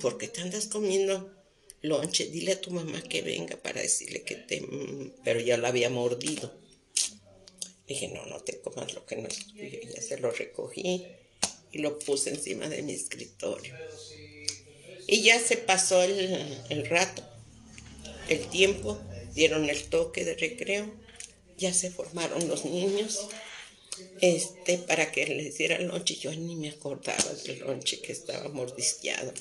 ¿por 0.00 0.16
qué 0.16 0.28
te 0.28 0.42
andas 0.42 0.68
comiendo 0.68 1.34
lonche? 1.82 2.26
Dile 2.30 2.52
a 2.52 2.60
tu 2.60 2.70
mamá 2.70 3.02
que 3.02 3.22
venga 3.22 3.56
para 3.56 3.82
decirle 3.82 4.22
que 4.22 4.36
te... 4.36 4.60
mm", 4.60 5.14
Pero 5.24 5.40
ya 5.40 5.56
lo 5.56 5.66
había 5.66 5.90
mordido. 5.90 6.54
Dije, 7.88 8.06
no, 8.06 8.24
no 8.26 8.38
te 8.44 8.60
comas 8.60 8.94
lo 8.94 9.04
que 9.04 9.16
no 9.16 9.26
es 9.26 9.46
tuyo. 9.56 9.80
Ya 9.92 10.00
se 10.00 10.16
lo 10.18 10.30
recogí 10.30 11.08
y 11.72 11.78
lo 11.78 11.98
puse 11.98 12.30
encima 12.30 12.68
de 12.68 12.82
mi 12.82 12.92
escritorio. 12.92 13.74
Y 15.08 15.22
ya 15.22 15.40
se 15.40 15.56
pasó 15.56 16.02
el, 16.04 16.62
el 16.68 16.86
rato, 16.88 17.24
el 18.28 18.46
tiempo, 18.46 19.00
dieron 19.34 19.68
el 19.68 19.82
toque 19.84 20.24
de 20.24 20.34
recreo 20.34 20.92
ya 21.58 21.74
se 21.74 21.90
formaron 21.90 22.48
los 22.48 22.64
niños 22.64 23.28
este 24.20 24.78
para 24.78 25.10
que 25.10 25.26
les 25.26 25.58
diera 25.58 25.78
lonche. 25.80 26.14
Yo 26.14 26.32
ni 26.32 26.54
me 26.54 26.70
acordaba 26.70 27.34
del 27.44 27.58
lonche 27.58 28.00
que 28.00 28.12
estaba 28.12 28.48
mordisqueado. 28.48 29.34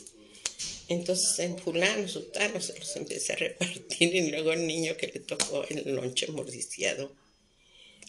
Entonces 0.89 1.37
en 1.39 1.59
fulano, 1.59 2.07
sultano, 2.07 2.59
se 2.59 2.77
los 2.79 2.95
empecé 2.95 3.33
a 3.33 3.35
repartir 3.35 4.15
y 4.15 4.31
luego 4.31 4.51
el 4.51 4.65
niño 4.65 4.97
que 4.97 5.07
le 5.07 5.19
tocó 5.19 5.63
el 5.69 5.93
lonche 5.93 6.27
mordisqueado 6.27 7.11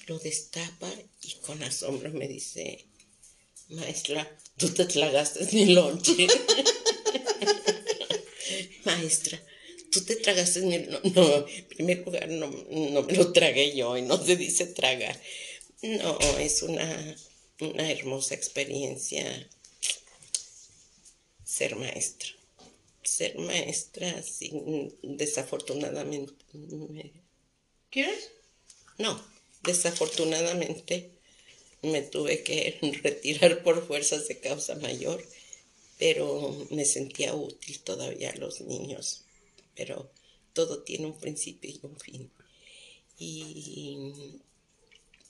lo 0.06 0.18
destapa 0.18 0.90
y 1.22 1.34
con 1.42 1.62
asombro 1.62 2.10
me 2.10 2.26
dice, 2.26 2.86
maestra, 3.68 4.26
tú 4.56 4.70
te 4.70 4.86
tragaste 4.86 5.46
mi 5.52 5.66
lonche. 5.66 6.28
maestra, 8.84 9.42
tú 9.90 10.04
te 10.04 10.16
tragaste 10.16 10.60
mi. 10.60 10.78
No, 11.14 11.46
en 11.48 11.64
primer 11.68 11.98
lugar 12.04 12.28
no, 12.28 12.48
no 12.70 13.02
me 13.02 13.12
lo 13.14 13.32
tragué 13.32 13.74
yo 13.76 13.96
y 13.96 14.02
no 14.02 14.22
se 14.22 14.36
dice 14.36 14.66
tragar. 14.66 15.20
No, 15.82 16.18
es 16.38 16.62
una, 16.62 17.16
una 17.60 17.90
hermosa 17.90 18.34
experiencia 18.34 19.48
ser 21.44 21.76
maestra. 21.76 22.28
Ser 23.02 23.38
maestra 23.38 24.22
sin, 24.22 24.94
desafortunadamente. 25.02 26.34
¿Quieres? 27.90 28.30
No, 28.98 29.20
desafortunadamente 29.62 31.10
me 31.82 32.02
tuve 32.02 32.42
que 32.42 32.78
retirar 33.02 33.62
por 33.62 33.86
fuerzas 33.86 34.28
de 34.28 34.40
causa 34.40 34.74
mayor, 34.76 35.24
pero 35.98 36.66
me 36.70 36.84
sentía 36.84 37.34
útil 37.34 37.80
todavía 37.80 38.30
a 38.30 38.36
los 38.36 38.60
niños. 38.60 39.22
Pero 39.74 40.10
todo 40.52 40.82
tiene 40.82 41.06
un 41.06 41.18
principio 41.18 41.70
y 41.70 41.80
un 41.82 41.98
fin. 41.98 42.30
Y 43.18 44.12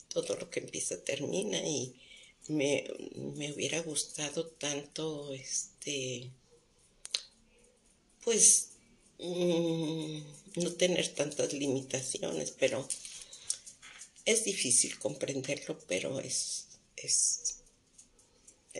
todo 0.09 0.37
lo 0.37 0.51
que 0.51 0.61
empieza 0.61 1.03
termina 1.03 1.59
y 1.67 1.95
me, 2.49 2.85
me 3.17 3.53
hubiera 3.53 3.81
gustado 3.83 4.47
tanto 4.47 5.33
este 5.33 6.31
pues 8.29 8.71
mm, 9.19 10.19
no 10.57 10.73
tener 10.75 11.09
tantas 11.15 11.53
limitaciones, 11.55 12.51
pero 12.59 12.87
es 14.27 14.45
difícil 14.45 14.99
comprenderlo, 14.99 15.79
pero 15.89 16.21
es, 16.21 16.67
es, 16.97 17.58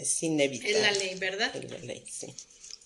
es 0.03 0.23
inevitable. 0.23 0.77
Es 0.77 0.81
la 0.83 0.93
ley, 0.93 1.15
¿verdad? 1.17 1.55
Es 1.57 1.71
la 1.71 1.79
ley, 1.79 2.05
sí. 2.11 2.27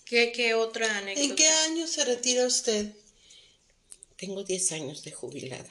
¿Qué, 0.05 0.31
qué 0.31 0.53
otra 0.53 0.97
anécdota? 0.97 1.27
¿En 1.27 1.35
qué 1.35 1.47
año 1.47 1.87
se 1.87 2.05
retira 2.05 2.45
usted? 2.45 2.91
Tengo 4.17 4.43
10 4.43 4.71
años 4.73 5.03
de 5.03 5.11
jubilada. 5.11 5.69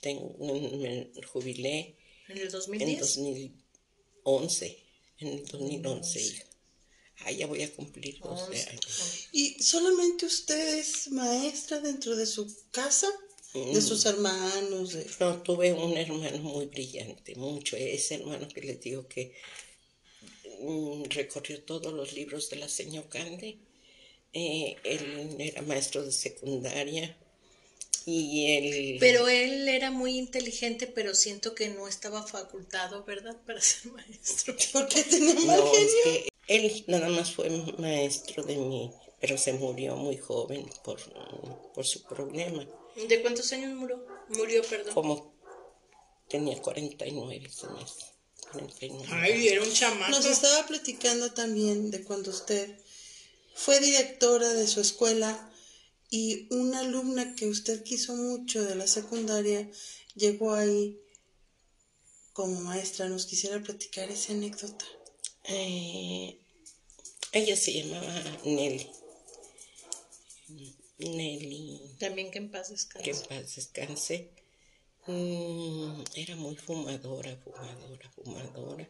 Tengo, 0.00 0.34
me 0.38 1.10
jubilé 1.26 1.96
¿En 2.28 2.38
el 2.38 2.44
en 2.44 2.50
2010? 2.50 3.00
2011. 3.00 4.78
En 5.18 5.28
el 5.28 5.46
2011, 5.46 6.20
hija. 6.20 6.44
Ah, 7.20 7.32
ya 7.32 7.46
voy 7.46 7.62
a 7.62 7.72
cumplir 7.74 8.18
12 8.20 8.42
Once. 8.44 8.70
años. 8.70 9.28
¿Y 9.32 9.62
solamente 9.62 10.26
usted 10.26 10.78
es 10.78 11.08
maestra 11.08 11.80
dentro 11.80 12.14
de 12.14 12.26
su 12.26 12.54
casa? 12.70 13.08
De 13.54 13.80
sus 13.80 14.04
hermanos, 14.04 14.92
de... 14.92 15.06
No, 15.18 15.42
tuve 15.42 15.72
un 15.72 15.96
hermano 15.96 16.36
muy 16.38 16.66
brillante, 16.66 17.34
mucho. 17.36 17.74
Ese 17.76 18.16
hermano 18.16 18.46
que 18.48 18.60
les 18.60 18.78
digo 18.82 19.08
que 19.08 19.34
mm, 19.34 19.65
recorrió 21.10 21.62
todos 21.62 21.92
los 21.92 22.12
libros 22.12 22.50
de 22.50 22.56
la 22.56 22.68
señora 22.68 23.08
Cande. 23.08 23.58
Eh, 24.32 24.76
él 24.84 25.36
era 25.38 25.62
maestro 25.62 26.04
de 26.04 26.12
secundaria 26.12 27.16
y 28.04 28.46
él... 28.56 28.96
Pero 29.00 29.28
él 29.28 29.68
era 29.68 29.90
muy 29.90 30.16
inteligente, 30.16 30.86
pero 30.86 31.14
siento 31.14 31.54
que 31.54 31.70
no 31.70 31.88
estaba 31.88 32.22
facultado, 32.26 33.02
¿verdad? 33.04 33.36
Para 33.46 33.60
ser 33.62 33.92
maestro. 33.92 34.54
¿Por 34.72 34.88
qué 34.88 35.02
tenía 35.04 35.34
mal 35.34 35.58
No, 35.58 35.72
es 35.72 35.94
genio? 36.04 36.04
que 36.04 36.28
él 36.48 36.84
nada 36.86 37.08
más 37.08 37.32
fue 37.32 37.50
maestro 37.78 38.44
de 38.44 38.56
mí, 38.56 38.92
pero 39.20 39.36
se 39.36 39.54
murió 39.54 39.96
muy 39.96 40.16
joven 40.18 40.68
por, 40.84 41.00
por 41.74 41.84
su 41.84 42.02
problema. 42.04 42.66
¿De 43.08 43.22
cuántos 43.22 43.52
años 43.52 43.74
murió? 43.74 44.06
Murió, 44.28 44.62
perdón. 44.62 44.94
Como 44.94 45.34
tenía 46.28 46.60
49 46.60 47.42
ese 47.46 47.66
mes. 47.68 47.92
49. 47.96 48.15
Ay, 49.10 49.48
era 49.48 49.62
un 49.62 49.72
chamaco. 49.72 50.10
Nos 50.10 50.24
estaba 50.24 50.66
platicando 50.66 51.32
también 51.32 51.90
de 51.90 52.02
cuando 52.04 52.30
usted 52.30 52.78
fue 53.54 53.80
directora 53.80 54.52
de 54.54 54.66
su 54.66 54.80
escuela 54.80 55.52
y 56.10 56.46
una 56.54 56.80
alumna 56.80 57.34
que 57.34 57.48
usted 57.48 57.82
quiso 57.82 58.14
mucho 58.14 58.62
de 58.62 58.74
la 58.76 58.86
secundaria 58.86 59.68
llegó 60.14 60.54
ahí 60.54 60.98
como 62.32 62.60
maestra. 62.60 63.08
¿Nos 63.08 63.26
quisiera 63.26 63.62
platicar 63.62 64.10
esa 64.10 64.32
anécdota? 64.32 64.84
Eh, 65.44 66.38
ella 67.32 67.56
se 67.56 67.72
llamaba 67.72 68.38
Nelly. 68.44 68.90
Nelly, 70.98 71.80
También 71.98 72.30
que 72.30 72.38
en 72.38 72.50
paz 72.50 72.68
que 72.68 72.74
descanse. 72.74 73.10
en 73.10 73.28
paz 73.28 73.56
descanse. 73.56 74.30
Mm, 75.08 76.02
era 76.16 76.34
muy 76.36 76.56
fumadora, 76.56 77.36
fumadora, 77.36 78.10
fumadora. 78.10 78.88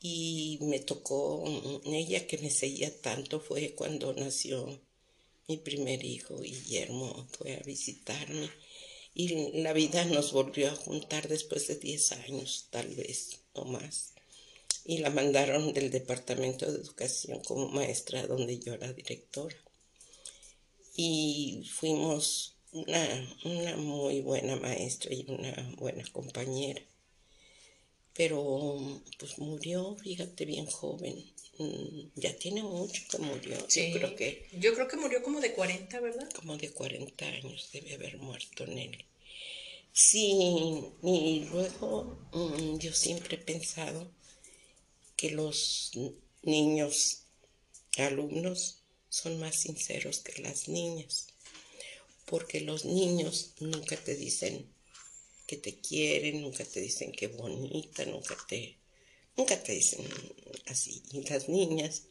Y 0.00 0.58
me 0.62 0.78
tocó, 0.80 1.44
mm, 1.46 1.94
ella 1.94 2.26
que 2.26 2.38
me 2.38 2.50
seguía 2.50 2.90
tanto 3.02 3.40
fue 3.40 3.74
cuando 3.74 4.12
nació 4.14 4.80
mi 5.48 5.58
primer 5.58 6.04
hijo, 6.04 6.38
Guillermo, 6.38 7.26
fue 7.36 7.54
a 7.56 7.60
visitarme. 7.60 8.50
Y 9.14 9.28
la 9.62 9.72
vida 9.74 10.04
nos 10.06 10.32
volvió 10.32 10.70
a 10.70 10.76
juntar 10.76 11.28
después 11.28 11.66
de 11.68 11.76
10 11.76 12.12
años, 12.12 12.68
tal 12.70 12.88
vez, 12.94 13.40
o 13.52 13.64
más. 13.64 14.14
Y 14.86 14.98
la 14.98 15.10
mandaron 15.10 15.72
del 15.74 15.90
Departamento 15.90 16.70
de 16.70 16.78
Educación 16.80 17.40
como 17.40 17.68
maestra 17.68 18.26
donde 18.26 18.58
yo 18.58 18.72
era 18.74 18.92
directora. 18.92 19.56
Y 20.96 21.68
fuimos 21.72 22.53
una, 22.74 23.36
una 23.44 23.76
muy 23.76 24.20
buena 24.20 24.56
maestra 24.56 25.14
y 25.14 25.24
una 25.28 25.52
buena 25.78 26.04
compañera. 26.12 26.82
Pero 28.14 28.78
pues 29.18 29.38
murió, 29.38 29.96
fíjate, 29.96 30.44
bien 30.44 30.66
joven. 30.66 31.16
Mm, 31.58 32.10
Ya 32.16 32.36
tiene 32.36 32.62
mucho 32.62 33.02
que 33.10 33.18
murió. 33.18 33.56
Sí. 33.68 33.92
Yo 33.92 33.98
creo 33.98 34.16
que 34.16 34.48
Yo 34.58 34.74
creo 34.74 34.88
que 34.88 34.96
murió 34.96 35.22
como 35.22 35.40
de 35.40 35.52
40, 35.52 36.00
¿verdad? 36.00 36.28
como 36.32 36.56
de 36.56 36.70
40 36.72 37.24
años 37.26 37.70
debe 37.72 37.94
haber 37.94 38.18
muerto 38.18 38.66
Nelly. 38.66 39.04
Sí, 39.92 40.82
y 41.02 41.46
luego 41.52 42.18
mm, 42.32 42.78
yo 42.78 42.92
siempre 42.92 43.36
he 43.36 43.38
pensado 43.38 44.10
que 45.16 45.30
los 45.30 45.92
niños, 46.42 47.22
alumnos, 47.98 48.80
son 49.08 49.38
más 49.38 49.56
sinceros 49.60 50.18
que 50.20 50.42
las 50.42 50.68
niñas, 50.68 51.28
porque 52.34 52.60
los 52.60 52.84
niños 52.84 53.52
nunca 53.60 53.96
te 53.96 54.16
dicen 54.16 54.66
que 55.46 55.56
te 55.56 55.78
quieren, 55.78 56.42
nunca 56.42 56.64
te 56.64 56.80
dicen 56.80 57.12
que 57.12 57.28
bonita, 57.28 58.04
nunca 58.06 58.36
te, 58.48 58.76
nunca 59.36 59.62
te 59.62 59.70
dicen 59.70 60.04
así. 60.66 61.00
Y 61.12 61.22
las 61.28 61.48
niñas 61.48 62.08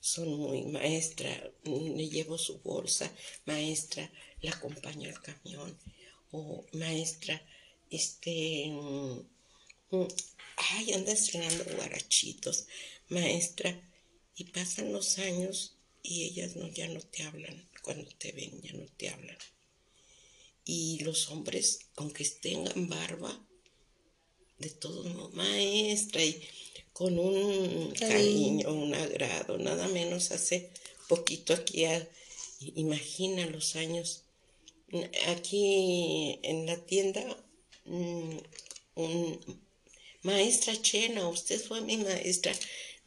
son 0.00 0.34
muy 0.34 0.62
maestra, 0.62 1.30
le 1.62 2.08
llevo 2.08 2.38
su 2.38 2.58
bolsa, 2.58 3.08
maestra, 3.44 4.10
la 4.40 4.50
acompaño 4.50 5.08
al 5.08 5.22
camión, 5.22 5.78
o 6.32 6.66
maestra, 6.72 7.40
este, 7.88 8.66
mm, 8.66 9.20
mm, 9.90 10.08
ay, 10.56 10.92
anda 10.94 11.12
estrenando 11.12 11.64
guarachitos, 11.76 12.66
maestra, 13.10 13.80
y 14.34 14.42
pasan 14.42 14.92
los 14.92 15.18
años 15.18 15.76
y 16.02 16.24
ellas 16.24 16.56
no, 16.56 16.66
ya 16.66 16.88
no 16.88 17.00
te 17.00 17.22
hablan, 17.22 17.68
cuando 17.80 18.10
te 18.18 18.32
ven 18.32 18.60
ya 18.60 18.72
no 18.72 18.86
te 18.96 19.08
hablan. 19.08 19.38
Y 20.64 21.00
los 21.00 21.28
hombres, 21.30 21.80
aunque 21.96 22.24
tengan 22.24 22.88
barba, 22.88 23.46
de 24.58 24.70
todos 24.70 25.06
modos, 25.06 25.34
maestra, 25.34 26.24
y 26.24 26.40
con 26.92 27.18
un 27.18 27.90
Cariño. 27.92 28.70
un 28.72 28.94
agrado, 28.94 29.58
nada 29.58 29.88
menos 29.88 30.30
hace 30.30 30.70
poquito 31.08 31.52
aquí, 31.52 31.84
a- 31.84 32.08
imagina 32.76 33.46
los 33.46 33.74
años, 33.76 34.24
aquí 35.28 36.38
en 36.42 36.66
la 36.66 36.76
tienda, 36.86 37.20
mm, 37.86 38.36
un, 38.94 39.60
maestra 40.22 40.80
Chena, 40.80 41.28
usted 41.28 41.60
fue 41.60 41.80
mi 41.80 41.96
maestra, 41.96 42.54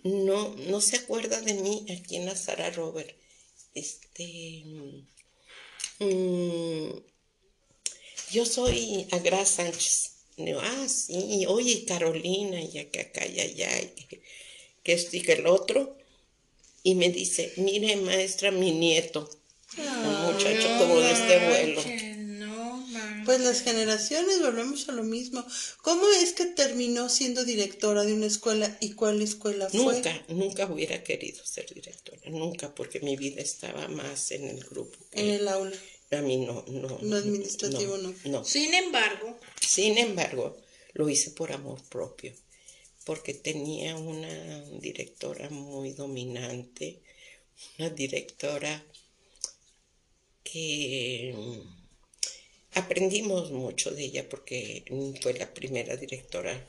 no, 0.04 0.50
no 0.56 0.82
se 0.82 0.98
acuerda 0.98 1.40
de 1.42 1.54
mí 1.54 1.86
aquí 1.90 2.18
en 2.18 2.26
la 2.26 2.36
Sara 2.36 2.70
Robert, 2.72 3.16
este, 3.74 4.64
mm, 6.00 7.00
yo 8.32 8.46
soy 8.46 9.08
Agra 9.12 9.46
Sánchez. 9.46 10.12
Digo, 10.38 10.60
ah, 10.62 10.88
sí, 10.90 11.46
oye, 11.48 11.86
Carolina, 11.86 12.62
ya 12.62 12.90
que 12.90 13.00
acá, 13.02 13.26
ya, 13.26 13.46
ya, 13.46 13.82
y 13.82 13.88
que, 14.10 14.22
que 14.84 14.94
esto 14.94 15.16
y 15.16 15.22
que 15.22 15.34
el 15.34 15.48
otro. 15.48 15.98
Y 16.84 16.96
me 16.96 17.10
dice, 17.10 17.54
mire, 17.58 17.96
maestra, 17.96 18.52
mi 18.52 18.72
nieto. 18.72 19.30
Un 19.78 20.34
muchacho 20.34 20.68
como 20.78 21.00
de 21.00 21.12
este 21.12 21.48
vuelo. 21.48 21.82
No, 22.18 22.88
Pues 23.26 23.40
las 23.42 23.62
generaciones, 23.62 24.40
volvemos 24.42 24.88
a 24.88 24.92
lo 24.92 25.04
mismo. 25.04 25.44
¿Cómo 25.82 26.04
es 26.22 26.34
que 26.34 26.46
terminó 26.46 27.10
siendo 27.10 27.44
directora 27.44 28.04
de 28.04 28.14
una 28.14 28.28
escuela 28.28 28.78
y 28.82 28.92
cuál 28.92 29.22
escuela 29.22 29.70
fue? 29.70 29.80
Nunca, 29.80 30.26
nunca 30.28 30.66
hubiera 30.68 31.04
querido 31.04 31.44
ser 31.46 31.74
directora, 31.74 32.22
nunca, 32.30 32.74
porque 32.76 33.00
mi 33.00 33.16
vida 33.16 33.42
estaba 33.42 33.88
más 33.88 34.32
en 34.32 34.48
el 34.50 34.60
grupo. 34.64 34.98
que- 35.12 35.22
En 35.22 35.30
el 35.32 35.48
aula. 35.48 35.76
A 36.12 36.22
mí 36.22 36.38
no, 36.38 36.64
no. 36.68 37.00
Lo 37.02 37.18
administrativo 37.18 37.98
no. 37.98 38.14
No. 38.26 38.46
Sin 38.46 38.74
embargo, 38.74 39.38
Sin 39.60 39.98
embargo, 39.98 40.56
lo 40.94 41.10
hice 41.10 41.32
por 41.32 41.52
amor 41.52 41.82
propio, 41.90 42.34
porque 43.04 43.34
tenía 43.34 43.96
una 43.96 44.62
directora 44.80 45.50
muy 45.50 45.92
dominante, 45.92 47.02
una 47.78 47.90
directora 47.90 48.84
que 50.44 51.34
mm, 51.36 52.78
aprendimos 52.78 53.52
mucho 53.52 53.92
de 53.92 54.06
ella 54.06 54.30
porque 54.30 54.86
fue 55.22 55.34
la 55.34 55.54
primera 55.54 55.98
directora 55.98 56.66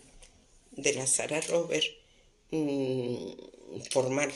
de 0.73 0.95
la 0.95 1.07
Sara 1.07 1.41
Robert 1.43 1.87
mm, 2.51 3.81
formal. 3.91 4.33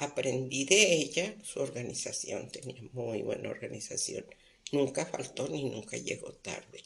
Aprendí 0.00 0.64
de 0.64 0.94
ella 0.94 1.36
su 1.44 1.60
organización, 1.60 2.48
tenía 2.50 2.82
muy 2.92 3.20
buena 3.22 3.50
organización, 3.50 4.24
nunca 4.72 5.04
faltó 5.04 5.46
ni 5.48 5.64
nunca 5.64 5.96
llegó 5.98 6.32
tarde. 6.32 6.80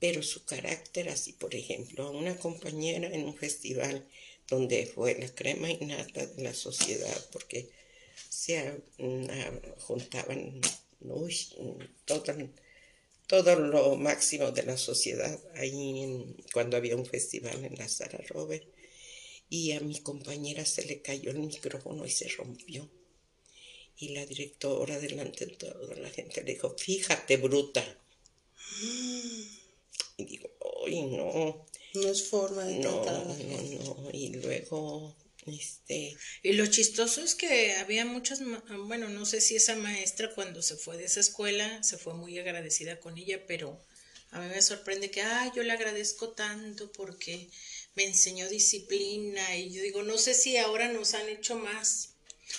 Pero 0.00 0.22
su 0.24 0.44
carácter 0.44 1.08
así, 1.08 1.32
por 1.34 1.54
ejemplo, 1.54 2.04
a 2.04 2.10
una 2.10 2.36
compañera 2.36 3.08
en 3.08 3.24
un 3.24 3.36
festival 3.36 4.08
donde 4.48 4.86
fue 4.86 5.16
la 5.20 5.32
crema 5.32 5.70
innata 5.70 6.26
de 6.26 6.42
la 6.42 6.52
sociedad, 6.52 7.18
porque 7.30 7.68
se 8.28 8.82
mm, 8.98 9.26
ah, 9.30 9.52
juntaban 9.86 10.60
uy, 11.00 11.36
todo, 12.04 12.34
todo 13.26 13.56
lo 13.56 13.96
máximo 13.96 14.50
de 14.50 14.64
la 14.64 14.76
sociedad 14.76 15.38
ahí 15.54 16.34
cuando 16.52 16.76
había 16.76 16.96
un 16.96 17.06
festival 17.06 17.64
en 17.64 17.76
la 17.76 17.88
Sara 17.88 18.18
Robert, 18.28 18.64
y 19.52 19.72
a 19.72 19.80
mi 19.80 20.00
compañera 20.00 20.64
se 20.64 20.86
le 20.86 21.02
cayó 21.02 21.30
el 21.30 21.40
micrófono 21.40 22.06
y 22.06 22.10
se 22.10 22.26
rompió. 22.28 22.88
Y 23.98 24.14
la 24.14 24.24
directora 24.24 24.98
delante 24.98 25.44
de 25.44 25.56
toda 25.56 25.94
la 25.96 26.08
gente 26.08 26.42
le 26.42 26.54
dijo, 26.54 26.74
fíjate, 26.78 27.36
bruta. 27.36 27.84
Y 30.16 30.24
digo, 30.24 30.48
ay, 30.86 31.02
no, 31.02 31.66
No 31.94 32.08
es 32.08 32.28
forma 32.30 32.64
de 32.64 32.78
no, 32.78 33.02
tratar 33.02 33.22
a 33.22 33.24
la 33.28 33.34
gente. 33.34 33.84
no, 33.84 33.94
no. 33.94 34.10
Y 34.12 34.28
luego, 34.36 35.14
este, 35.46 36.16
y 36.42 36.52
lo 36.52 36.66
chistoso 36.66 37.22
es 37.22 37.34
que 37.34 37.74
había 37.74 38.06
muchas, 38.06 38.40
bueno, 38.86 39.10
no 39.10 39.26
sé 39.26 39.42
si 39.42 39.56
esa 39.56 39.76
maestra 39.76 40.34
cuando 40.34 40.62
se 40.62 40.76
fue 40.76 40.96
de 40.96 41.04
esa 41.04 41.20
escuela 41.20 41.82
se 41.82 41.98
fue 41.98 42.14
muy 42.14 42.38
agradecida 42.38 43.00
con 43.00 43.18
ella, 43.18 43.46
pero 43.46 43.78
a 44.30 44.40
mí 44.40 44.48
me 44.48 44.62
sorprende 44.62 45.10
que, 45.10 45.20
ah, 45.20 45.52
yo 45.54 45.62
le 45.62 45.72
agradezco 45.72 46.30
tanto 46.30 46.90
porque 46.92 47.50
me 47.94 48.04
enseñó 48.04 48.48
disciplina 48.48 49.56
y 49.56 49.70
yo 49.72 49.82
digo, 49.82 50.02
no 50.02 50.18
sé 50.18 50.34
si 50.34 50.56
ahora 50.56 50.88
nos 50.92 51.14
han 51.14 51.28
hecho 51.28 51.56
más. 51.56 52.10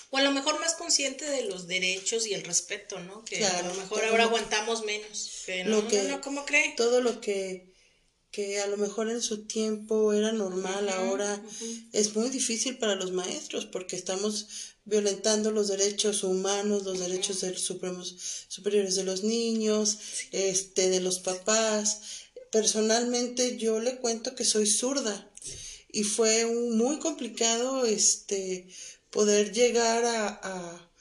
O 0.09 0.17
a 0.17 0.23
lo 0.23 0.31
mejor 0.31 0.59
más 0.59 0.73
consciente 0.73 1.25
de 1.25 1.43
los 1.43 1.67
derechos 1.67 2.25
y 2.25 2.33
el 2.33 2.43
respeto, 2.43 2.99
¿no? 2.99 3.23
Que 3.25 3.45
a 3.45 3.61
lo 3.61 3.73
mejor 3.75 4.03
ahora 4.05 4.23
lo- 4.23 4.29
aguantamos 4.29 4.83
menos. 4.83 5.43
Que 5.45 5.63
no, 5.63 5.81
lo 5.81 5.87
que- 5.87 6.01
no, 6.03 6.09
no, 6.17 6.21
¿cómo 6.21 6.45
cree? 6.45 6.73
Todo 6.77 7.01
lo 7.01 7.21
que, 7.21 7.71
que 8.31 8.59
a 8.59 8.67
lo 8.67 8.77
mejor 8.77 9.09
en 9.11 9.21
su 9.21 9.45
tiempo 9.45 10.11
era 10.13 10.31
normal, 10.31 10.89
ahora 10.89 11.43
es 11.91 12.15
muy 12.15 12.29
difícil 12.31 12.77
para 12.79 12.95
los 12.95 13.11
maestros 13.11 13.65
porque 13.65 13.95
estamos 13.95 14.47
violentando 14.85 15.51
los 15.51 15.67
derechos 15.67 16.23
humanos, 16.23 16.83
los 16.83 16.99
derechos 16.99 17.41
de 17.41 17.51
los 17.51 17.61
supremos 17.61 18.15
superiores 18.47 18.95
de 18.95 19.03
los 19.03 19.23
niños, 19.23 19.97
este, 20.31 20.89
de 20.89 20.99
los 21.01 21.19
papás. 21.19 22.01
Personalmente 22.53 23.57
yo 23.57 23.79
le 23.79 23.97
cuento 23.97 24.35
que 24.35 24.45
soy 24.45 24.67
zurda 24.67 25.27
y 25.91 26.03
fue 26.03 26.45
un- 26.45 26.77
muy 26.77 26.99
complicado 26.99 27.83
este 27.87 28.67
poder 29.09 29.51
llegar 29.51 30.05
a, 30.05 30.27
a, 30.27 30.91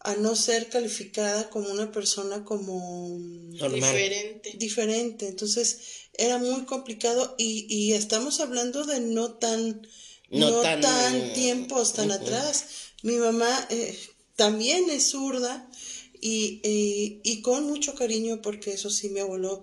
a 0.00 0.16
no 0.16 0.34
ser 0.34 0.70
calificada 0.70 1.50
como 1.50 1.68
una 1.70 1.92
persona 1.92 2.44
como 2.44 3.18
normal. 3.20 3.74
Diferente. 3.94 4.52
diferente. 4.56 5.28
Entonces 5.28 5.78
era 6.14 6.38
muy 6.38 6.64
complicado 6.64 7.34
y, 7.36 7.66
y 7.68 7.92
estamos 7.92 8.40
hablando 8.40 8.84
de 8.84 9.00
no 9.00 9.34
tan, 9.34 9.86
No 10.30 10.50
no, 10.50 10.60
tan- 10.62 10.80
tan, 10.80 11.32
tiempos 11.34 11.92
tan 11.92 12.10
atrás. 12.10 12.64
Mi 13.02 13.16
mamá 13.16 13.66
eh, 13.68 13.98
también 14.36 14.88
es 14.88 15.10
zurda 15.10 15.68
y, 16.22 16.60
y, 16.64 17.20
y 17.22 17.42
con 17.42 17.66
mucho 17.66 17.94
cariño 17.94 18.40
porque 18.40 18.72
eso 18.72 18.88
sí, 18.88 19.10
mi 19.10 19.20
abuelo 19.20 19.62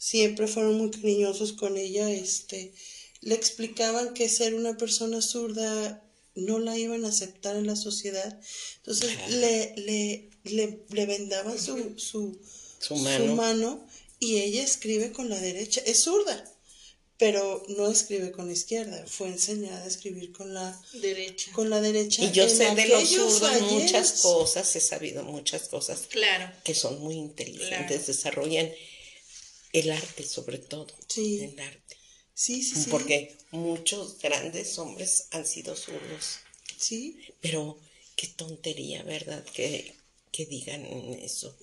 siempre 0.00 0.48
fueron 0.48 0.76
muy 0.78 0.90
cariñosos 0.90 1.52
con 1.52 1.76
ella. 1.76 2.10
Este, 2.10 2.72
le 3.20 3.34
explicaban 3.34 4.14
que 4.14 4.28
ser 4.30 4.54
una 4.54 4.76
persona 4.78 5.20
zurda 5.20 6.02
no 6.34 6.58
la 6.58 6.78
iban 6.78 7.04
a 7.04 7.08
aceptar 7.08 7.54
en 7.56 7.66
la 7.66 7.76
sociedad. 7.76 8.40
Entonces 8.78 9.10
le, 9.28 9.74
le, 9.76 10.30
le, 10.44 10.78
le 10.88 11.06
vendaban 11.06 11.58
su, 11.58 11.94
su, 11.98 12.40
Su 12.78 12.96
mano. 12.96 13.34
mano 13.36 13.86
y 14.18 14.38
ella 14.38 14.62
escribe 14.62 15.12
con 15.12 15.28
la 15.28 15.38
derecha. 15.38 15.82
Es 15.84 16.04
zurda, 16.04 16.44
pero 17.18 17.62
no 17.76 17.90
escribe 17.90 18.32
con 18.32 18.46
la 18.46 18.54
izquierda. 18.54 19.04
Fue 19.06 19.28
enseñada 19.28 19.82
a 19.84 19.86
escribir 19.86 20.32
con 20.32 20.54
la, 20.54 20.80
Derecha. 20.94 21.52
con 21.52 21.68
la 21.68 21.80
derecha. 21.82 22.24
Y 22.24 22.30
yo 22.32 22.48
sé 22.48 22.74
de 22.74 22.86
los 22.88 23.06
zurdos 23.10 23.60
muchas 23.72 24.22
cosas, 24.22 24.74
he 24.76 24.80
sabido 24.80 25.24
muchas 25.24 25.68
cosas 25.68 26.02
Claro. 26.08 26.50
que 26.64 26.74
son 26.74 27.00
muy 27.00 27.16
inteligentes, 27.16 27.68
Claro. 27.86 28.04
desarrollan 28.06 28.70
el 29.72 29.90
arte 29.90 30.24
sobre 30.24 30.58
todo. 30.58 30.88
Sí. 31.08 31.40
El 31.40 31.58
arte. 31.60 31.96
Sí, 32.34 32.62
sí, 32.62 32.76
sí. 32.76 32.90
Porque 32.90 33.36
muchos 33.50 34.18
grandes 34.18 34.78
hombres 34.78 35.26
han 35.30 35.46
sido 35.46 35.76
zurdos. 35.76 36.38
Sí, 36.78 37.20
Pero 37.42 37.78
qué 38.16 38.26
tontería, 38.28 39.02
¿verdad? 39.02 39.44
Que, 39.52 39.94
que 40.32 40.46
digan 40.46 40.84
eso. 40.84 41.54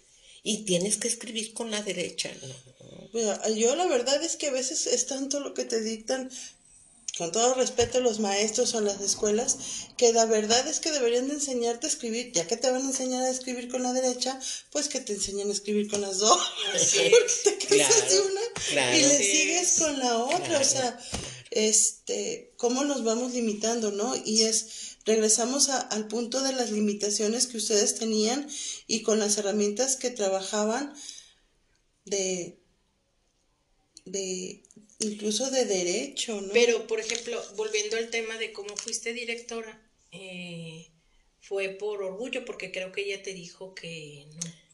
Y 0.44 0.60
tienes 0.66 0.98
que 0.98 1.08
escribir 1.08 1.54
con 1.54 1.72
la 1.72 1.82
derecha. 1.82 2.32
No. 2.42 3.10
Mira, 3.14 3.50
yo 3.50 3.76
la 3.76 3.88
verdad 3.88 4.24
es 4.24 4.36
que 4.36 4.48
a 4.48 4.52
veces 4.52 4.86
es 4.88 5.08
tanto 5.08 5.40
lo 5.40 5.54
que 5.54 5.66
te 5.66 5.82
dictan, 5.82 6.30
con 7.18 7.32
todo 7.32 7.54
respeto 7.56 7.98
a 7.98 8.02
los 8.02 8.20
maestros 8.20 8.74
o 8.74 8.78
a 8.78 8.82
las 8.82 9.02
escuelas, 9.02 9.58
que 9.98 10.14
la 10.14 10.26
verdad 10.26 10.68
es 10.68 10.80
que 10.80 10.92
deberían 10.92 11.28
de 11.28 11.34
enseñarte 11.36 11.88
a 11.88 11.90
escribir, 11.90 12.32
ya 12.32 12.46
que 12.48 12.58
te 12.58 12.70
van 12.70 12.84
a 12.84 12.90
enseñar 12.90 13.24
a 13.24 13.30
escribir 13.30 13.70
con 13.70 13.82
la 13.84 13.94
derecha, 13.94 14.40
pues 14.72 14.88
que 14.88 15.00
te 15.00 15.14
enseñen 15.14 15.50
a 15.50 15.54
escribir 15.54 15.90
con 15.90 16.02
las 16.02 16.20
dos, 16.20 16.40
porque 16.72 17.26
te 17.44 17.58
cansas 17.68 17.88
Claro, 17.96 18.10
de 18.14 18.22
una 18.22 18.42
claro. 18.70 18.98
y 18.98 19.02
le 19.02 19.18
Sí. 19.18 19.24
sigues 19.32 19.80
con 19.80 20.00
la 20.00 20.18
otra, 20.18 20.40
Claro, 20.46 20.62
o 20.62 20.68
sea, 20.68 21.00
este, 21.52 22.54
cómo 22.58 22.84
nos 22.84 23.04
vamos 23.04 23.34
limitando, 23.34 23.92
¿no? 23.92 24.16
Y 24.26 24.44
es, 24.44 24.68
regresamos 25.06 25.70
a- 25.70 25.80
al 25.80 26.08
punto 26.08 26.42
de 26.44 26.54
las 26.54 26.70
limitaciones 26.72 27.48
que 27.48 27.58
ustedes 27.58 27.96
tenían 27.96 28.48
y 28.86 29.02
con 29.02 29.18
las 29.20 29.38
herramientas 29.38 29.96
que 29.96 30.10
trabajaban 30.12 30.94
de, 32.06 32.60
de, 34.06 34.64
incluso 35.00 35.50
de 35.52 35.66
derecho, 35.66 36.42
¿no? 36.42 36.54
Pero, 36.54 36.88
por 36.88 37.00
ejemplo, 37.00 37.42
volviendo 37.56 37.98
al 37.98 38.10
tema 38.10 38.38
de 38.38 38.52
cómo 38.54 38.76
fuiste 38.78 39.14
directora, 39.14 39.82
eh, 40.12 40.90
fue 41.40 41.70
por 41.70 42.04
orgullo, 42.04 42.46
porque 42.46 42.72
creo 42.72 42.92
que 42.92 43.02
ella 43.02 43.22
te 43.24 43.34
dijo 43.34 43.74
que 43.76 44.28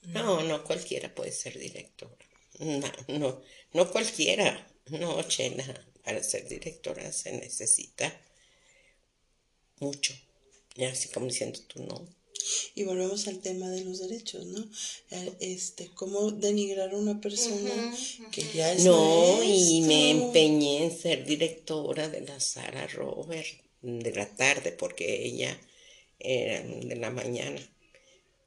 no. 0.03 0.41
No, 0.41 0.43
no 0.43 0.63
cualquiera 0.63 1.13
puede 1.13 1.31
ser 1.31 1.57
directora. 1.57 2.17
No, 2.59 2.91
no, 3.07 3.41
no 3.73 3.91
cualquiera. 3.91 4.67
No, 4.87 5.21
Chela, 5.23 5.85
para 6.03 6.21
ser 6.23 6.47
directora 6.47 7.11
se 7.11 7.31
necesita 7.31 8.21
mucho. 9.79 10.13
Y 10.75 10.85
así 10.85 11.09
como 11.09 11.27
diciendo 11.27 11.59
tú 11.67 11.83
no. 11.83 12.07
Y 12.75 12.83
volvemos 12.83 13.27
al 13.27 13.39
tema 13.39 13.69
de 13.69 13.83
los 13.83 13.99
derechos, 13.99 14.45
¿no? 14.45 14.65
Eh, 15.11 15.33
Este, 15.39 15.89
cómo 15.93 16.31
denigrar 16.31 16.91
a 16.91 16.97
una 16.97 17.19
persona 17.21 17.95
que 18.31 18.43
ya 18.53 18.73
es 18.73 18.83
No, 18.83 19.43
y 19.43 19.81
me 19.81 20.11
empeñé 20.11 20.83
en 20.85 20.97
ser 20.97 21.25
directora 21.25 22.09
de 22.09 22.21
la 22.21 22.39
Sara 22.39 22.87
Robert 22.87 23.47
de 23.81 24.11
la 24.13 24.27
tarde, 24.35 24.71
porque 24.71 25.25
ella 25.25 25.59
era 26.19 26.61
de 26.61 26.95
la 26.95 27.11
mañana. 27.11 27.61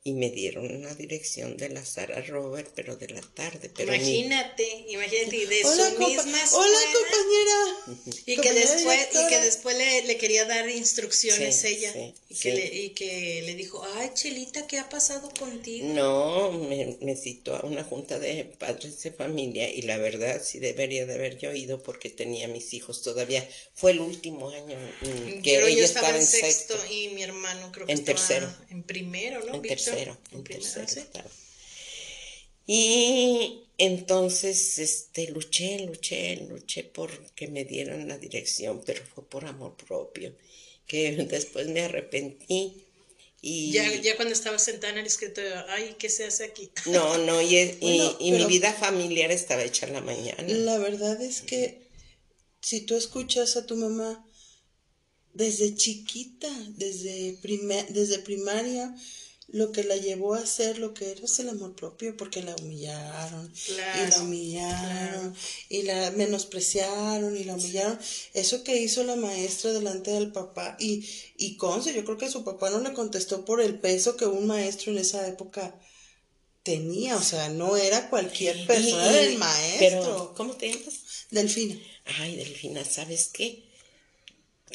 Y 0.06 0.12
me 0.12 0.30
dieron 0.30 0.72
una 0.72 0.94
dirección 0.94 1.56
de 1.56 1.68
la 1.68 1.84
Sara 1.84 2.20
Robert, 2.22 2.70
pero 2.76 2.94
de 2.94 3.08
la 3.08 3.20
tarde. 3.34 3.72
Pero 3.76 3.90
mi- 3.90 3.96
Imagínate, 3.98 4.84
imagínate, 4.88 5.36
y 5.36 5.44
de 5.46 5.64
Hola, 5.64 5.90
su 5.90 5.98
misma 5.98 6.38
Hola, 6.52 6.78
compañera. 6.94 8.12
Y 8.24 8.36
que 8.36 8.52
después, 8.52 9.08
y 9.12 9.28
que 9.28 9.40
después 9.40 9.76
le, 9.76 10.02
le 10.04 10.16
quería 10.16 10.44
dar 10.44 10.68
instrucciones 10.70 11.60
Sí, 11.60 11.66
ella. 11.66 11.92
sí, 11.92 12.14
y, 12.28 12.34
que 12.36 12.40
sí. 12.40 12.52
le, 12.52 12.66
y 12.84 12.90
que 12.90 13.42
le 13.46 13.54
dijo, 13.56 13.84
ay, 13.96 14.10
Chelita, 14.14 14.68
¿qué 14.68 14.78
ha 14.78 14.88
pasado 14.88 15.28
contigo? 15.36 15.88
No, 15.88 16.52
me, 16.52 16.96
me 17.00 17.16
citó 17.16 17.56
a 17.56 17.62
una 17.66 17.82
junta 17.82 18.20
de 18.20 18.44
padres 18.44 19.02
de 19.02 19.10
familia 19.10 19.68
y 19.68 19.82
la 19.82 19.96
verdad 19.96 20.40
sí 20.40 20.60
debería 20.60 21.04
de 21.06 21.14
haber 21.14 21.36
yo 21.38 21.52
ido 21.52 21.82
porque 21.82 22.10
tenía 22.10 22.46
mis 22.46 22.74
hijos 22.74 23.02
todavía. 23.02 23.44
Fue 23.74 23.90
el 23.90 23.98
último 24.00 24.50
año 24.50 24.76
mm, 25.02 25.42
que 25.42 25.54
Pero 25.54 25.66
ella 25.66 25.78
yo 25.80 25.84
estaba 25.84 26.10
en 26.16 26.24
sexto. 26.24 26.74
sexto 26.78 26.94
y 26.94 27.08
mi 27.08 27.24
hermano 27.24 27.72
creo 27.72 27.86
que 27.86 27.92
En 27.92 27.98
estaba 27.98 28.16
tercero. 28.18 28.54
en 28.70 28.84
primero, 28.84 29.40
¿no? 29.44 29.54
En 29.54 29.62
Víctor? 29.62 29.76
tercero, 29.78 29.95
en 30.32 30.44
tercero 30.44 30.86
¿sí? 30.88 31.00
estaba. 31.00 31.30
Y 32.66 33.62
Entonces, 33.78 34.78
este, 34.78 35.28
luché, 35.28 35.80
luché, 35.86 36.36
luché 36.48 36.82
por 36.84 37.10
que 37.34 37.46
me 37.48 37.64
dieran 37.64 38.08
la 38.08 38.16
dirección, 38.18 38.82
pero 38.86 39.04
fue 39.14 39.22
por 39.28 39.44
amor 39.44 39.76
propio, 39.76 40.34
que 40.86 41.12
después 41.30 41.68
me 41.68 41.82
arrepentí. 41.82 42.82
Y... 43.42 43.72
Ya, 43.72 43.94
ya 44.00 44.16
cuando 44.16 44.32
estaba 44.32 44.58
sentada 44.58 44.94
en 44.94 45.00
el 45.00 45.06
escritorio, 45.06 45.52
ay, 45.68 45.94
¿qué 45.98 46.08
se 46.08 46.24
hace 46.24 46.44
aquí? 46.44 46.70
No, 46.86 47.18
no, 47.18 47.40
y, 47.42 47.54
y- 47.56 47.76
Bueno, 47.80 48.16
y 48.18 48.32
mi 48.32 48.44
vida 48.46 48.72
familiar 48.72 49.30
estaba 49.30 49.62
hecha 49.62 49.86
en 49.86 49.92
la 49.92 50.00
mañana. 50.00 50.42
La 50.48 50.78
verdad 50.78 51.20
es 51.20 51.42
que 51.42 51.82
si 52.62 52.80
tú 52.80 52.96
escuchas 52.96 53.56
a 53.56 53.66
tu 53.66 53.76
mamá 53.76 54.24
desde 55.34 55.74
chiquita, 55.76 56.48
desde, 56.70 57.36
prima- 57.42 57.86
desde 57.90 58.18
primaria, 58.20 58.94
lo 59.48 59.70
que 59.70 59.84
la 59.84 59.96
llevó 59.96 60.34
a 60.34 60.40
hacer 60.40 60.78
lo 60.78 60.92
que 60.92 61.10
era 61.12 61.24
es 61.24 61.38
el 61.38 61.48
amor 61.48 61.74
propio, 61.76 62.16
porque 62.16 62.42
la 62.42 62.54
humillaron, 62.56 63.52
y 63.68 63.72
la 63.72 63.76
Claro, 63.94 64.22
humillaron, 64.22 65.36
y 65.68 65.82
la 65.82 66.10
menospreciaron, 66.10 67.36
y 67.36 67.44
la 67.44 67.54
humillaron. 67.54 67.98
Eso 68.34 68.64
que 68.64 68.76
hizo 68.82 69.04
la 69.04 69.16
maestra 69.16 69.72
delante 69.72 70.10
del 70.10 70.32
papá, 70.32 70.76
y, 70.80 71.08
y 71.36 71.56
conce, 71.56 71.94
yo 71.94 72.04
creo 72.04 72.18
que 72.18 72.28
su 72.28 72.44
papá 72.44 72.70
no 72.70 72.80
le 72.80 72.92
contestó 72.92 73.44
por 73.44 73.60
el 73.60 73.78
peso 73.78 74.16
que 74.16 74.26
un 74.26 74.46
maestro 74.46 74.90
en 74.92 74.98
esa 74.98 75.26
época 75.28 75.78
tenía, 76.64 77.16
o 77.16 77.22
sea, 77.22 77.48
no 77.48 77.76
era 77.76 78.10
cualquier 78.10 78.66
persona, 78.66 79.08
era 79.10 79.20
el 79.22 79.38
maestro. 79.38 79.78
Pero, 79.78 80.34
¿cómo 80.36 80.56
te 80.56 80.72
llamas? 80.72 80.94
Delfina. 81.30 81.78
Ay, 82.18 82.34
Delfina, 82.34 82.84
¿sabes 82.84 83.30
qué? 83.32 83.62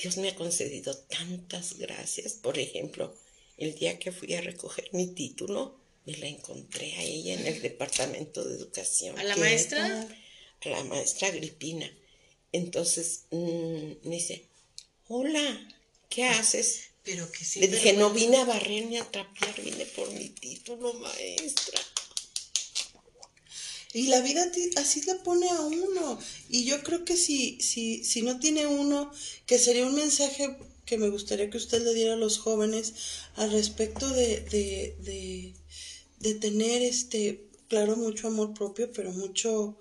Dios 0.01 0.15
me 0.15 0.29
ha 0.29 0.35
concedido 0.35 0.95
tantas 0.95 1.77
gracias. 1.77 2.33
Por 2.33 2.57
ejemplo, 2.57 3.13
el 3.57 3.75
día 3.75 3.99
que 3.99 4.11
fui 4.11 4.33
a 4.33 4.41
recoger 4.41 4.89
mi 4.93 5.07
título, 5.07 5.79
me 6.05 6.17
la 6.17 6.27
encontré 6.27 6.93
a 6.95 7.03
ella 7.03 7.33
en 7.33 7.45
el 7.45 7.61
departamento 7.61 8.43
de 8.43 8.55
educación. 8.55 9.17
¿A 9.19 9.23
la 9.23 9.35
¿Qué 9.35 9.39
maestra? 9.41 10.07
a 10.65 10.69
la 10.69 10.83
maestra 10.83 11.27
Agripina. 11.27 11.91
Entonces 12.51 13.25
mm, 13.31 14.07
me 14.07 14.15
dice, 14.15 14.45
hola, 15.07 15.67
¿qué 16.09 16.25
haces? 16.25 16.89
Pero 17.03 17.31
que 17.31 17.45
sí. 17.45 17.59
Le 17.59 17.67
dije, 17.67 17.93
no 17.93 18.11
vine 18.11 18.37
a 18.37 18.45
barrer 18.45 18.85
ni 18.85 18.97
a 18.97 19.09
trapear, 19.09 19.61
vine 19.61 19.85
por 19.85 20.11
mi 20.11 20.29
título, 20.29 20.93
maestra. 20.93 21.81
Y 23.93 24.07
la 24.07 24.21
vida 24.21 24.49
así 24.77 25.01
le 25.01 25.15
pone 25.15 25.49
a 25.49 25.59
uno. 25.61 26.19
Y 26.49 26.63
yo 26.65 26.81
creo 26.83 27.03
que 27.03 27.17
si, 27.17 27.59
si, 27.59 28.03
si 28.03 28.21
no 28.21 28.39
tiene 28.39 28.65
uno, 28.65 29.11
que 29.45 29.59
sería 29.59 29.85
un 29.85 29.95
mensaje 29.95 30.57
que 30.85 30.97
me 30.97 31.09
gustaría 31.09 31.49
que 31.49 31.57
usted 31.57 31.83
le 31.83 31.93
diera 31.93 32.13
a 32.13 32.17
los 32.17 32.37
jóvenes 32.37 32.93
al 33.35 33.51
respecto 33.51 34.09
de, 34.09 34.41
de, 34.41 34.95
de, 34.99 35.53
de 36.19 36.35
tener 36.35 36.81
este, 36.81 37.47
claro, 37.67 37.95
mucho 37.95 38.27
amor 38.27 38.53
propio, 38.53 38.91
pero 38.91 39.11
mucho, 39.11 39.77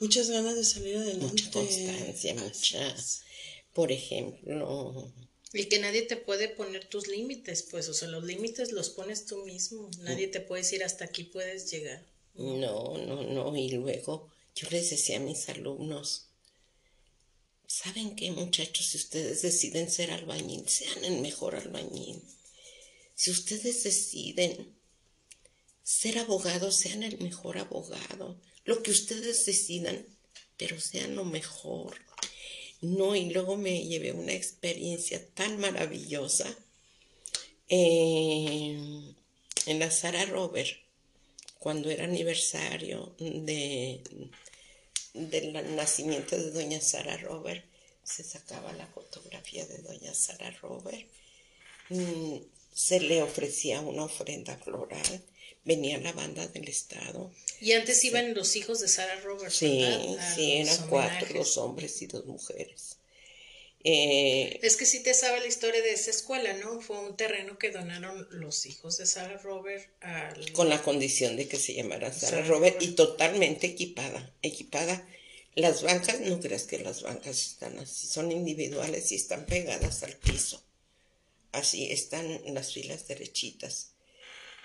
muchas 0.00 0.30
ganas 0.30 0.54
de 0.56 0.64
salir 0.64 0.96
adelante. 0.96 1.26
Mucha 1.26 1.50
constancia, 1.50 2.34
mucha. 2.34 2.96
Por 3.74 3.92
ejemplo, 3.92 5.12
Y 5.52 5.64
que 5.66 5.78
nadie 5.78 6.02
te 6.02 6.16
puede 6.16 6.48
poner 6.48 6.84
tus 6.88 7.08
límites, 7.08 7.62
pues, 7.62 7.88
o 7.88 7.94
sea, 7.94 8.08
los 8.08 8.24
límites 8.24 8.72
los 8.72 8.90
pones 8.90 9.26
tú 9.26 9.44
mismo. 9.44 9.90
Nadie 10.00 10.28
te 10.28 10.40
puede 10.40 10.62
decir 10.62 10.84
hasta 10.84 11.04
aquí 11.06 11.24
puedes 11.24 11.70
llegar. 11.70 12.04
No, 12.34 12.96
no, 12.98 13.22
no. 13.24 13.56
Y 13.56 13.70
luego 13.70 14.30
yo 14.54 14.68
les 14.70 14.90
decía 14.90 15.16
a 15.16 15.20
mis 15.20 15.48
alumnos, 15.48 16.27
¿saben 17.68 18.16
qué 18.16 18.32
muchachos? 18.32 18.86
Si 18.86 18.96
ustedes 18.96 19.42
deciden 19.42 19.90
ser 19.90 20.10
albañil, 20.10 20.66
sean 20.68 21.04
el 21.04 21.20
mejor 21.20 21.54
albañil. 21.54 22.20
Si 23.14 23.30
ustedes 23.30 23.84
deciden 23.84 24.74
ser 25.84 26.18
abogado, 26.18 26.72
sean 26.72 27.02
el 27.02 27.18
mejor 27.18 27.58
abogado. 27.58 28.40
Lo 28.64 28.82
que 28.82 28.90
ustedes 28.90 29.44
decidan, 29.44 30.04
pero 30.56 30.80
sean 30.80 31.14
lo 31.14 31.24
mejor. 31.24 31.96
No, 32.80 33.14
y 33.14 33.30
luego 33.30 33.56
me 33.56 33.84
llevé 33.86 34.12
una 34.12 34.32
experiencia 34.32 35.24
tan 35.34 35.58
maravillosa 35.58 36.46
eh, 37.68 38.78
en 39.66 39.78
la 39.78 39.90
Sara 39.90 40.24
Robert 40.26 40.70
cuando 41.58 41.90
era 41.90 42.04
aniversario 42.04 43.14
de 43.18 44.00
del 45.18 45.52
nacimiento 45.76 46.36
de 46.36 46.50
doña 46.50 46.80
Sara 46.80 47.16
Robert, 47.18 47.64
se 48.04 48.22
sacaba 48.24 48.72
la 48.72 48.86
fotografía 48.86 49.66
de 49.66 49.78
doña 49.78 50.14
Sara 50.14 50.50
Robert, 50.62 51.06
mm, 51.90 52.36
se 52.72 53.00
le 53.00 53.22
ofrecía 53.22 53.80
una 53.80 54.04
ofrenda 54.04 54.56
floral, 54.58 55.22
venía 55.64 55.98
la 55.98 56.12
banda 56.12 56.46
del 56.48 56.68
estado, 56.68 57.32
Y 57.60 57.72
antes 57.72 58.04
iban 58.04 58.34
los 58.34 58.54
hijos 58.56 58.80
de 58.80 58.88
Sarah 58.88 59.20
Roberts. 59.20 59.56
sí, 59.56 59.84
sí, 60.34 60.52
eran 60.52 60.88
cuatro, 60.88 61.26
dos 61.34 61.56
hombres 61.58 62.00
y 62.02 62.06
dos 62.06 62.24
mujeres. 62.26 62.97
Eh, 63.90 64.60
Es 64.62 64.76
que 64.76 64.84
sí 64.84 65.02
te 65.02 65.14
sabe 65.14 65.40
la 65.40 65.46
historia 65.46 65.80
de 65.80 65.92
esa 65.92 66.10
escuela, 66.10 66.52
¿no? 66.52 66.78
Fue 66.82 66.98
un 67.00 67.16
terreno 67.16 67.56
que 67.58 67.70
donaron 67.70 68.28
los 68.30 68.66
hijos 68.66 68.98
de 68.98 69.06
Sarah 69.06 69.38
Robert 69.38 69.88
al... 70.02 70.52
con 70.52 70.68
la 70.68 70.82
condición 70.82 71.36
de 71.36 71.48
que 71.48 71.56
se 71.58 71.72
llamara 71.72 72.12
Sara 72.12 72.42
Sara 72.42 72.44
Robert 72.48 72.82
y 72.82 72.88
totalmente 72.88 73.66
equipada, 73.66 74.30
equipada. 74.42 75.08
Las 75.54 75.82
bancas, 75.82 76.20
no 76.20 76.38
creas 76.38 76.64
que 76.64 76.78
las 76.80 77.00
bancas 77.00 77.38
están 77.38 77.78
así, 77.78 78.06
son 78.08 78.30
individuales 78.30 79.10
y 79.10 79.14
están 79.14 79.46
pegadas 79.46 80.02
al 80.02 80.16
piso. 80.16 80.62
Así 81.52 81.90
están 81.90 82.42
las 82.52 82.74
filas 82.74 83.08
derechitas. 83.08 83.92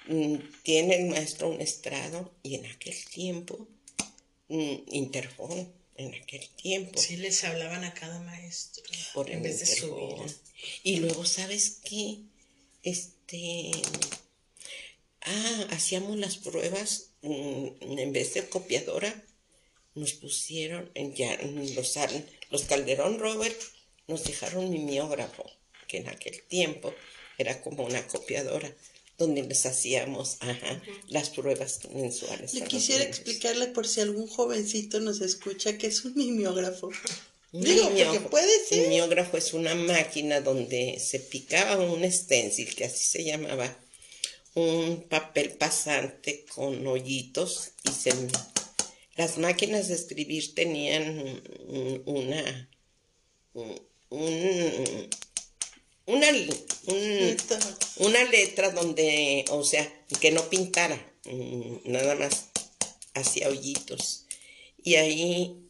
Mm, 0.08 0.36
Tiene 0.64 0.98
el 0.98 1.06
maestro 1.06 1.48
un 1.48 1.62
estrado 1.62 2.34
y 2.44 2.56
en 2.56 2.66
aquel 2.66 3.06
tiempo, 3.06 3.70
mm, 4.50 4.76
interfón, 4.88 5.72
en 5.98 6.14
aquel 6.16 6.48
tiempo. 6.50 7.00
Sí 7.00 7.18
les 7.18 7.44
hablaban 7.44 7.84
a 7.84 7.94
cada 7.94 8.20
maestro 8.22 8.84
por 9.14 9.30
en 9.30 9.44
vez 9.44 9.60
de 9.60 9.66
subir. 9.66 10.36
Y 10.84 10.98
luego, 10.98 11.26
¿sabes 11.26 11.80
qué? 11.84 12.20
Este. 12.84 13.72
Ah, 15.22 15.68
hacíamos 15.72 16.18
las 16.18 16.38
pruebas, 16.38 17.12
mm, 17.22 17.68
en 17.98 18.12
vez 18.12 18.34
de 18.34 18.50
copiadora, 18.50 19.24
nos 19.96 20.14
pusieron, 20.14 20.92
en 20.96 21.14
ya, 21.14 21.38
los, 21.76 21.98
los 22.50 22.64
Calderón 22.64 23.20
Robert, 23.20 23.60
nos 24.08 24.24
dejaron 24.26 24.70
mimeógrafo, 24.70 25.46
que 25.88 25.98
en 25.98 26.10
aquel 26.10 26.42
tiempo 26.44 26.94
era 27.38 27.62
como 27.62 27.86
una 27.86 28.06
copiadora, 28.08 28.76
donde 29.18 29.44
les 29.44 29.66
hacíamos 29.66 30.38
ajá, 30.40 30.82
las 31.08 31.30
pruebas 31.30 31.80
mensuales. 31.94 32.54
Le 32.54 32.64
quisiera 32.64 33.04
niños. 33.04 33.18
explicarle 33.20 33.68
por 33.68 33.88
si 33.88 34.02
algún 34.02 34.28
jovencito 34.28 35.00
nos 35.00 35.22
escucha 35.22 35.78
que 35.78 35.88
es 35.88 36.04
un 36.06 36.16
mimeógrafo. 36.16 36.90
Un 37.52 37.62
Digo, 37.62 37.90
porque 37.90 38.20
puede 38.22 38.66
ser. 38.66 38.88
Mimeógrafo 38.90 39.38
es 39.38 39.54
una 39.54 39.76
máquina 39.76 40.42
donde 40.42 41.00
se 41.00 41.20
picaba 41.20 41.78
un 41.78 42.12
stencil, 42.12 42.74
que 42.76 42.86
así 42.86 43.04
se 43.06 43.24
llamaba, 43.24 43.78
un 44.56 45.04
papel 45.08 45.52
pasante 45.52 46.46
con 46.54 46.86
hoyitos 46.88 47.70
y 47.84 47.92
se... 47.92 48.12
Las 49.16 49.38
máquinas 49.38 49.90
de 49.90 49.94
escribir 49.94 50.56
tenían 50.56 51.20
un- 51.68 52.02
una... 52.08 52.70
un- 53.54 53.82
un- 54.10 55.10
una, 56.06 56.28
un- 56.88 57.38
una 57.98 58.24
letra 58.26 58.72
donde, 58.72 59.46
o 59.50 59.64
sea, 59.64 59.92
que 60.20 60.32
no 60.32 60.50
pintara, 60.50 60.96
mm, 61.26 61.78
nada 61.86 62.16
más 62.16 62.48
hacía 63.14 63.50
hoyitos. 63.50 64.26
Y 64.84 64.96
ahí 64.96 65.70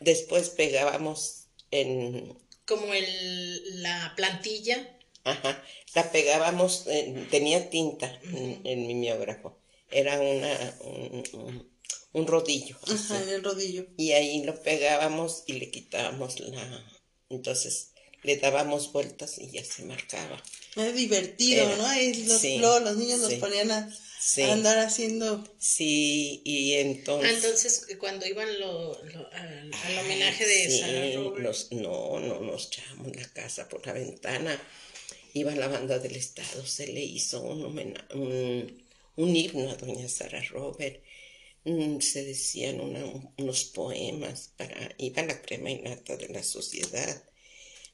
después 0.00 0.50
pegábamos 0.50 1.46
en, 1.70 2.36
Como 2.66 2.92
el, 2.94 3.82
la 3.82 4.12
plantilla. 4.16 4.98
ajá, 5.24 5.62
la 5.94 6.12
pegábamos, 6.12 6.86
en- 6.86 7.28
tenía 7.30 7.70
tinta 7.70 8.20
en, 8.24 8.60
en 8.64 8.86
mimeógrafo, 8.86 9.56
era 9.90 10.20
una, 10.20 10.76
un, 10.82 11.24
un- 11.32 11.74
un 12.12 12.26
rodillo. 12.26 12.76
Ajá, 12.86 13.22
el 13.28 13.42
rodillo. 13.42 13.86
Y 13.96 14.12
ahí 14.12 14.42
lo 14.44 14.62
pegábamos 14.62 15.42
y 15.46 15.54
le 15.54 15.70
quitábamos 15.70 16.38
la, 16.40 16.92
entonces 17.30 17.90
le 18.24 18.36
dábamos 18.38 18.90
vueltas 18.92 19.38
y 19.38 19.50
ya 19.50 19.64
se 19.64 19.84
marcaba. 19.84 20.42
Era 20.76 20.90
divertido, 20.92 21.64
Era- 21.66 21.76
¿no? 21.76 21.86
Ahí 21.86 22.12
los, 22.24 22.40
sí, 22.40 22.58
luego 22.58 22.80
los 22.80 22.96
niños 22.96 23.20
nos 23.20 23.30
sí. 23.30 23.36
ponían 23.36 23.70
a, 23.70 23.96
Sí. 24.20 24.40
a 24.42 24.52
andar 24.54 24.78
haciendo. 24.78 25.44
Sí, 25.58 26.40
y 26.44 26.74
Ah, 26.74 26.80
entonces... 26.80 27.34
entonces 27.34 27.86
cuando 27.98 28.26
iban 28.26 28.48
lo, 28.58 29.00
lo- 29.04 29.32
al, 29.32 29.70
al 29.72 29.98
homenaje 29.98 30.46
de 30.46 31.14
Roberts. 31.16 31.42
nos- 31.70 31.72
no, 31.72 32.18
no 32.20 32.40
nos 32.40 32.66
echábamos 32.68 33.14
la 33.14 33.28
casa 33.32 33.68
por 33.68 33.86
la 33.86 33.92
ventana. 33.92 34.60
Iba 35.34 35.54
la 35.54 35.68
banda 35.68 35.98
del 35.98 36.16
Estado, 36.16 36.64
se 36.66 36.86
le 36.86 37.00
hizo 37.02 37.42
un, 37.42 37.64
homena- 37.64 38.06
un, 38.14 38.82
un 39.16 39.36
himno 39.36 39.70
a 39.70 39.74
doña 39.76 40.08
Sara 40.08 40.42
Robert. 40.44 41.02
Mm, 41.64 42.00
Se 42.00 42.24
decían 42.24 42.80
una- 42.80 43.32
unos 43.38 43.64
poemas 43.64 44.50
para... 44.56 44.94
Iba 44.98 45.22
la 45.22 45.40
crema 45.42 45.70
innata 45.70 46.16
de 46.16 46.28
la 46.28 46.42
sociedad. 46.42 47.22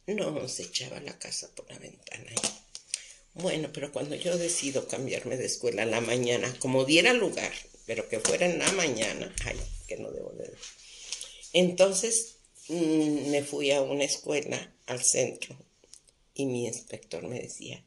No, 0.07 0.49
se 0.49 0.65
echaba 0.65 1.01
la 1.01 1.19
casa 1.19 1.51
por 1.55 1.71
la 1.71 1.79
ventana. 1.79 2.33
Bueno, 3.35 3.71
pero 3.73 3.93
cuando 3.93 4.17
yo 4.17 4.37
decido 4.37 4.89
cambiarme 4.89 5.37
de 5.37 5.47
escuela 5.47 5.85
a 5.85 5.87
la 5.87 6.01
mañana, 6.01 6.53
como 6.59 6.85
diera 6.85 7.13
lugar, 7.13 7.53
pero 7.87 8.09
que 8.09 8.21
fuera 8.21 8.47
en 8.47 8.59
la 8.59 8.71
mañana, 8.73 9.35
ay, 9.45 9.57
que 9.87 9.97
no 9.97 10.11
debo 10.11 10.31
de... 10.33 10.53
Entonces 11.53 12.37
mm, 12.69 13.31
me 13.31 13.43
fui 13.43 13.71
a 13.71 13.83
una 13.83 14.05
escuela 14.05 14.73
al 14.87 15.03
centro 15.03 15.57
y 16.35 16.47
mi 16.47 16.67
inspector 16.67 17.23
me 17.27 17.41
decía, 17.41 17.85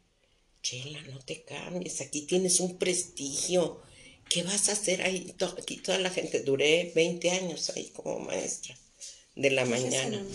Chela, 0.62 1.02
no 1.04 1.19
te 1.19 1.43
cambies, 1.43 1.99
aquí 2.02 2.21
tienes 2.21 2.62
un 2.62 2.78
prestigio, 2.78 3.82
¿qué 4.30 4.43
vas 4.43 4.69
a 4.69 4.73
hacer 4.73 5.02
ahí? 5.02 5.36
Aquí 5.58 5.78
toda 5.78 5.99
la 5.99 6.10
gente, 6.10 6.41
duré 6.41 6.91
20 6.95 7.32
años 7.32 7.69
ahí 7.71 7.89
como 7.89 8.19
maestra 8.19 8.78
de 9.36 9.49
la 9.52 9.65
mañana. 9.65 10.26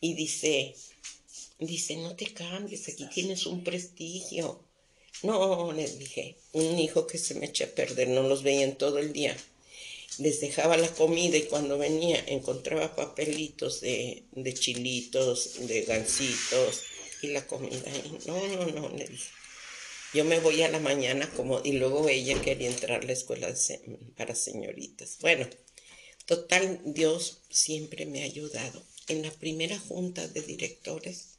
Y 0.00 0.14
dice, 0.14 0.74
dice, 1.58 1.96
no 1.96 2.14
te 2.14 2.32
cambies, 2.32 2.88
aquí 2.88 3.06
tienes 3.06 3.46
un 3.46 3.64
prestigio. 3.64 4.64
No, 5.22 5.72
les 5.72 5.98
dije, 5.98 6.36
un 6.52 6.78
hijo 6.78 7.06
que 7.06 7.18
se 7.18 7.34
me 7.34 7.46
echa 7.46 7.64
a 7.64 7.68
perder, 7.68 8.08
no 8.08 8.22
los 8.22 8.42
veían 8.42 8.78
todo 8.78 8.98
el 8.98 9.12
día. 9.12 9.36
Les 10.18 10.40
dejaba 10.40 10.76
la 10.76 10.88
comida 10.94 11.36
y 11.36 11.42
cuando 11.42 11.78
venía 11.78 12.22
encontraba 12.26 12.94
papelitos 12.94 13.80
de, 13.80 14.24
de 14.32 14.54
chilitos, 14.54 15.66
de 15.66 15.82
gansitos 15.82 16.82
y 17.22 17.28
la 17.28 17.46
comida. 17.46 17.90
Y 18.04 18.26
no, 18.26 18.48
no, 18.48 18.66
no, 18.66 18.88
le 18.90 19.06
dije. 19.06 19.30
Yo 20.14 20.24
me 20.24 20.40
voy 20.40 20.62
a 20.62 20.70
la 20.70 20.78
mañana 20.78 21.30
como, 21.36 21.60
y 21.62 21.72
luego 21.72 22.08
ella 22.08 22.40
quería 22.40 22.68
entrar 22.68 23.02
a 23.02 23.06
la 23.06 23.12
escuela 23.12 23.52
para 24.16 24.34
señoritas. 24.34 25.18
Bueno, 25.20 25.46
total, 26.24 26.80
Dios 26.84 27.42
siempre 27.50 28.06
me 28.06 28.22
ha 28.22 28.24
ayudado. 28.24 28.82
En 29.08 29.22
la 29.22 29.30
primera 29.30 29.78
junta 29.78 30.28
de 30.28 30.42
directores, 30.42 31.38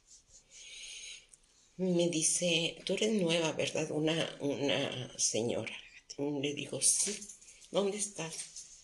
me 1.76 2.08
dice, 2.08 2.76
tú 2.84 2.94
eres 2.94 3.12
nueva, 3.12 3.52
¿verdad? 3.52 3.90
Una, 3.90 4.36
una 4.40 5.18
señora. 5.18 5.74
Le 6.18 6.52
digo, 6.52 6.80
sí. 6.82 7.18
¿Dónde 7.70 7.96
estás? 7.96 8.34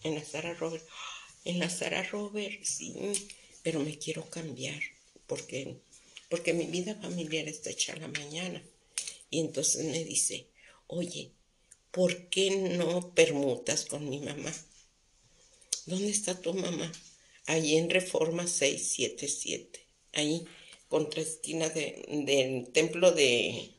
En 0.03 0.15
la 0.15 0.25
Sara 0.25 0.55
Robert. 0.55 0.87
En 1.45 1.59
la 1.59 1.69
Sara 1.69 2.03
Robert, 2.05 2.65
sí. 2.65 2.95
Pero 3.63 3.81
me 3.81 3.99
quiero 3.99 4.31
cambiar 4.31 4.81
porque, 5.27 5.77
porque 6.29 6.55
mi 6.55 6.67
vida 6.67 6.95
familiar 6.95 7.49
está 7.49 7.71
hecha 7.71 7.93
a 7.93 7.97
la 7.97 8.09
mañana. 8.09 8.63
Y 9.31 9.41
entonces 9.41 9.85
me 9.85 10.05
dice, 10.05 10.47
oye, 10.87 11.33
¿por 11.91 12.29
qué 12.29 12.51
no 12.51 13.13
permutas 13.13 13.85
con 13.85 14.09
mi 14.09 14.21
mamá? 14.21 14.55
¿Dónde 15.87 16.11
está 16.11 16.41
tu 16.41 16.55
mamá? 16.55 16.91
Ahí 17.47 17.77
en 17.77 17.91
Reforma 17.91 18.47
677. 18.47 19.87
Ahí 20.13 20.47
contra 20.89 21.21
esquina 21.21 21.69
del 21.69 22.69
templo 22.73 23.13
de, 23.13 23.71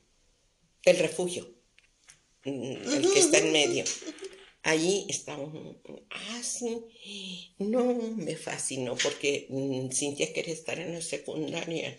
del 0.83 0.99
refugio, 0.99 1.49
mm, 2.43 2.93
el 2.93 3.11
que 3.13 3.19
está 3.19 3.39
en 3.39 3.51
medio. 3.51 3.83
Allí 4.63 5.05
está 5.07 5.37
un... 5.37 5.81
Ah, 6.09 6.41
sí. 6.43 7.53
No, 7.57 7.93
me 8.17 8.35
fascinó 8.35 8.97
porque 8.97 9.47
mm, 9.49 9.91
Cintia 9.91 10.33
quería 10.33 10.53
estar 10.53 10.77
en 10.79 10.93
la 10.93 11.01
secundaria 11.01 11.95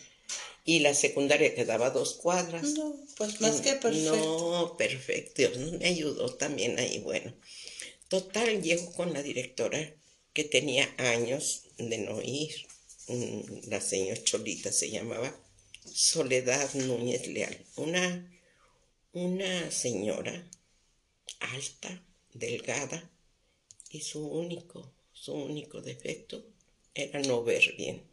y 0.65 0.79
la 0.79 0.93
secundaria 0.93 1.55
quedaba 1.55 1.89
dos 1.89 2.13
cuadras. 2.15 2.73
No, 2.73 2.95
pues 3.17 3.41
más 3.41 3.61
que 3.61 3.73
perfecto. 3.73 4.15
No, 4.15 4.77
perfecto. 4.77 5.33
Dios 5.35 5.57
me 5.57 5.87
ayudó 5.87 6.35
también 6.35 6.77
ahí. 6.77 6.99
Bueno, 6.99 7.33
total, 8.07 8.61
llego 8.61 8.91
con 8.93 9.13
la 9.13 9.23
directora 9.23 9.95
que 10.33 10.43
tenía 10.43 10.93
años 10.97 11.63
de 11.77 11.97
no 11.97 12.21
ir 12.21 12.67
la 13.67 13.81
señora 13.81 14.23
Cholita 14.23 14.71
se 14.71 14.91
llamaba 14.91 15.35
Soledad 15.91 16.71
Núñez 16.75 17.27
Leal, 17.27 17.57
una, 17.75 18.31
una 19.13 19.71
señora 19.71 20.47
alta, 21.39 22.03
delgada, 22.33 23.09
y 23.89 24.01
su 24.01 24.27
único, 24.27 24.93
su 25.11 25.33
único 25.33 25.81
defecto 25.81 26.45
era 26.93 27.19
no 27.21 27.43
ver 27.43 27.73
bien. 27.75 28.03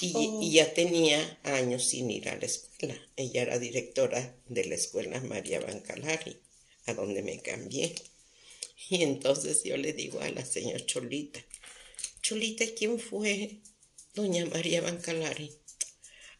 Y, 0.00 0.08
y, 0.08 0.12
oh. 0.16 0.42
ya 0.42 0.74
tenía 0.74 1.38
años 1.44 1.84
sin 1.84 2.10
ir 2.10 2.28
a 2.28 2.36
la 2.36 2.46
escuela. 2.46 2.96
Ella 3.14 3.42
era 3.42 3.58
directora 3.60 4.34
de 4.48 4.64
la 4.64 4.74
escuela 4.74 5.20
María 5.20 5.60
Bancalari, 5.60 6.40
a 6.86 6.94
donde 6.94 7.22
me 7.22 7.40
cambié. 7.40 7.94
Y 8.98 9.02
entonces 9.02 9.62
yo 9.64 9.78
le 9.78 9.94
digo 9.94 10.20
a 10.20 10.28
la 10.28 10.44
señora 10.44 10.84
Cholita, 10.84 11.40
Cholita, 12.20 12.66
¿quién 12.76 12.98
fue 12.98 13.62
Doña 14.14 14.44
María 14.44 14.82
Bancalari. 14.82 15.50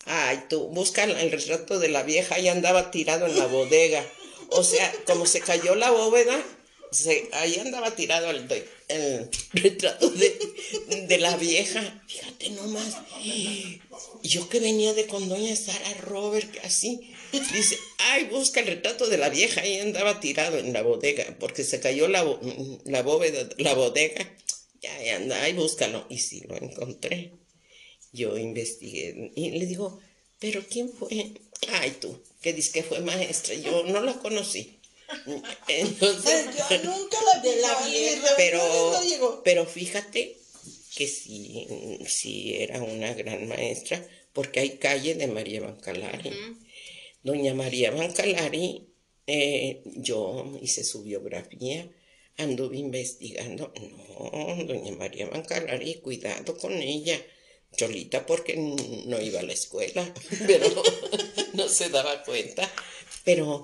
Ay, 0.05 0.45
tú, 0.51 0.69
busca 0.69 1.05
el 1.05 1.31
retrato 1.31 1.79
de 1.79 1.89
la 1.89 2.03
vieja, 2.03 2.35
ahí 2.35 2.49
andaba 2.49 2.91
tirado 2.91 3.27
en 3.27 3.39
la 3.39 3.47
bodega. 3.47 4.05
O 4.51 4.63
sea, 4.63 4.93
como 5.07 5.25
se 5.25 5.41
cayó 5.41 5.75
la 5.75 5.91
bóveda, 5.91 6.39
se, 6.91 7.31
ahí 7.33 7.59
andaba 7.59 7.93
tirado 7.93 8.31
el, 8.31 8.47
retrato 9.55 10.11
de, 10.11 11.19
la 11.19 11.37
vieja. 11.39 12.03
Fíjate 12.07 12.51
nomás. 12.51 12.99
Yo 14.23 14.51
que 14.51 14.61
venía 14.61 14.93
de 14.93 15.07
con 15.07 15.27
doña 15.31 15.57
Sara 15.57 15.95
Robert, 16.03 16.55
así, 16.65 17.15
dice, 17.41 17.79
ay, 17.99 18.25
busca 18.25 18.61
el 18.61 18.67
retrato 18.67 19.07
de 19.09 19.19
la 19.19 19.29
vieja, 19.29 19.63
ahí 19.63 19.79
andaba 19.81 20.21
tirado 20.21 20.59
en 20.59 20.73
la 20.73 20.83
bodega, 20.83 21.37
porque 21.41 21.65
se 21.65 21.81
cayó 21.81 22.09
la, 22.09 22.25
la 22.85 23.03
bóveda, 23.03 23.49
la 23.59 23.75
bodega. 23.75 24.37
Ya, 24.81 24.95
ahí 24.97 25.09
anda, 25.11 25.43
ay, 25.43 25.53
búscalo. 25.53 26.07
Y 26.09 26.19
sí, 26.19 26.43
lo 26.49 26.57
encontré 26.57 27.33
yo 28.13 28.37
investigué 28.37 29.33
y 29.35 29.51
le 29.51 29.67
digo, 29.67 29.99
¿pero 30.39 30.63
quién 30.69 30.91
fue? 30.91 31.33
Ay, 31.69 31.97
tú, 32.01 32.23
que 32.43 32.53
dices 32.53 32.73
que 32.73 32.83
fue 32.83 33.01
maestra, 33.01 33.55
yo 33.55 33.85
no 33.85 34.03
la 34.03 34.15
conocí. 34.15 34.79
Entonces, 35.69 36.47
yo 36.71 36.85
nunca 36.85 37.19
la 37.23 37.43
vi, 37.43 38.17
la 38.21 38.37
pero, 38.37 39.41
pero 39.45 39.67
fíjate 39.67 40.37
que 40.95 41.07
sí, 41.07 41.67
sí 42.07 42.55
era 42.55 42.83
una 42.83 43.15
gran 43.15 43.49
maestra, 43.49 44.07
porque 44.33 44.61
hay 44.61 44.77
calle 44.77 45.15
de 45.15 45.27
María 45.27 45.61
Bancalari. 45.63 46.33
Doña 47.23 47.55
María 47.55 47.91
Bancalari, 47.93 48.89
eh, 49.27 49.83
yo 49.85 50.59
hice 50.61 50.83
su 50.83 51.05
biografía, 51.05 51.89
anduve 52.37 52.79
investigando. 52.79 53.73
No, 53.81 54.65
doña 54.65 54.93
María 54.93 55.29
Bancalari, 55.29 55.95
cuidado 55.97 56.57
con 56.57 56.73
ella 56.73 57.21
Cholita 57.77 58.27
porque 58.27 58.57
no 58.57 59.21
iba 59.21 59.41
a 59.41 59.45
la 59.45 59.53
escuela, 59.53 60.13
pero 60.47 60.67
no 61.55 61.69
se 61.69 61.89
daba 61.89 62.23
cuenta. 62.25 62.71
Pero 63.25 63.63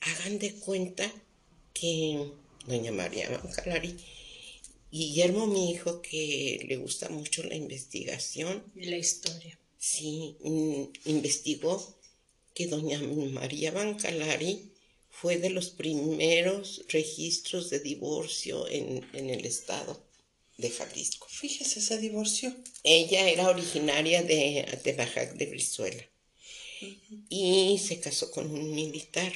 hagan 0.00 0.38
de 0.38 0.54
cuenta 0.54 1.10
que 1.72 2.30
doña 2.66 2.92
María 2.92 3.30
Bancalari, 3.30 3.96
Guillermo, 4.90 5.46
mi 5.46 5.70
hijo, 5.70 6.02
que 6.02 6.64
le 6.68 6.76
gusta 6.76 7.08
mucho 7.08 7.42
la 7.42 7.54
investigación. 7.54 8.62
Y 8.76 8.86
la 8.86 8.98
historia. 8.98 9.58
Sí, 9.78 10.36
investigó 11.04 11.97
que 12.58 12.66
doña 12.66 12.98
María 13.38 13.70
Bancalari 13.70 14.72
fue 15.18 15.38
de 15.38 15.50
los 15.50 15.70
primeros 15.70 16.82
registros 16.88 17.70
de 17.70 17.78
divorcio 17.78 18.66
en, 18.66 19.08
en 19.12 19.30
el 19.30 19.46
estado 19.46 20.02
de 20.56 20.68
Jalisco. 20.68 21.28
Fíjese, 21.30 21.80
se 21.80 21.98
divorció. 21.98 22.52
Ella 22.82 23.28
era 23.28 23.48
originaria 23.48 24.24
de 24.24 24.66
Atemajac 24.72 25.34
de 25.34 25.46
Brizuela 25.46 26.04
y 27.28 27.78
se 27.78 28.00
casó 28.00 28.32
con 28.32 28.50
un 28.50 28.74
militar. 28.74 29.32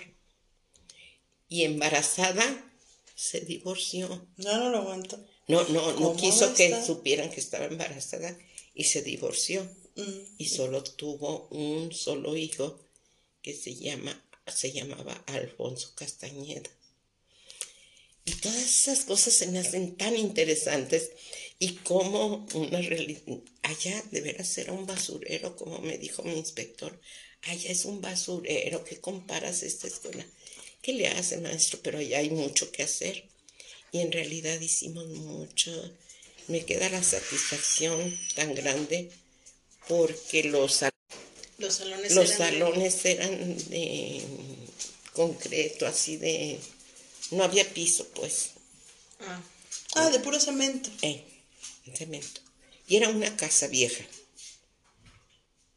Y 1.49 1.63
embarazada 1.63 2.45
se 3.15 3.43
divorció. 3.43 4.27
No, 4.39 4.59
no 4.59 4.71
lo 4.71 4.79
aguanto. 4.79 5.25
No, 5.47 5.63
no, 5.69 5.93
no 5.93 6.17
quiso 6.17 6.55
que 6.55 6.75
supieran 6.85 7.31
que 7.31 7.39
estaba 7.39 7.67
embarazada 7.67 8.37
y 8.75 8.83
se 8.83 9.03
divorció. 9.03 9.63
Mm. 9.95 10.25
Y 10.39 10.47
solo 10.47 10.83
tuvo 10.83 11.47
un 11.51 11.93
solo 11.93 12.37
hijo 12.37 12.81
que 13.43 13.55
se 13.55 13.75
llama 13.75 14.23
se 14.47 14.73
llamaba 14.73 15.23
Alfonso 15.27 15.93
Castañeda. 15.95 16.71
Y 18.25 18.33
todas 18.33 18.63
esas 18.63 19.05
cosas 19.05 19.35
se 19.35 19.49
me 19.49 19.59
hacen 19.59 19.97
tan 19.97 20.17
interesantes 20.17 21.11
y 21.59 21.75
como 21.77 22.47
una 22.55 22.79
allá 23.63 24.03
de 24.11 24.21
veras 24.21 24.57
era 24.59 24.73
un 24.73 24.87
basurero, 24.87 25.57
como 25.57 25.81
me 25.81 25.99
dijo 25.99 26.23
mi 26.23 26.37
inspector, 26.37 27.01
allá 27.43 27.71
es 27.71 27.85
un 27.85 28.01
basurero, 28.01 28.85
¿qué 28.85 29.01
comparas 29.01 29.63
esta 29.63 29.88
escuela? 29.88 30.25
¿Qué 30.83 30.93
le 30.93 31.09
hace, 31.09 31.38
maestro? 31.38 31.81
Pero 31.83 31.99
allá 31.99 32.19
hay 32.19 32.31
mucho 32.31 32.71
que 32.73 32.83
hacer. 32.83 33.29
Y 33.93 34.01
en 34.01 34.11
realidad 34.11 34.61
hicimos 34.61 35.07
mucho. 35.07 35.71
Me 36.49 36.65
queda 36.65 36.88
la 36.88 37.03
satisfacción 37.03 38.19
tan 38.35 38.55
grande 38.55 39.11
porque 39.87 40.43
los, 40.45 40.83
los 41.59 41.75
salones, 41.75 42.15
los 42.15 42.31
salones 42.31 43.05
eran 43.05 43.57
de 43.69 44.23
concreto, 45.13 45.87
así 45.87 46.17
de 46.17 46.59
no 47.31 47.44
había 47.44 47.69
piso, 47.73 48.07
pues. 48.15 48.50
Ah, 49.21 49.42
ah 49.94 50.11
de 50.11 50.19
puro 50.21 50.38
cemento. 50.38 50.90
Eh, 51.03 51.25
cemento. 51.94 52.40
Y 52.87 52.96
era 52.96 53.09
una 53.09 53.37
casa 53.37 53.69
vieja 53.69 54.05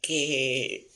que, 0.00 0.88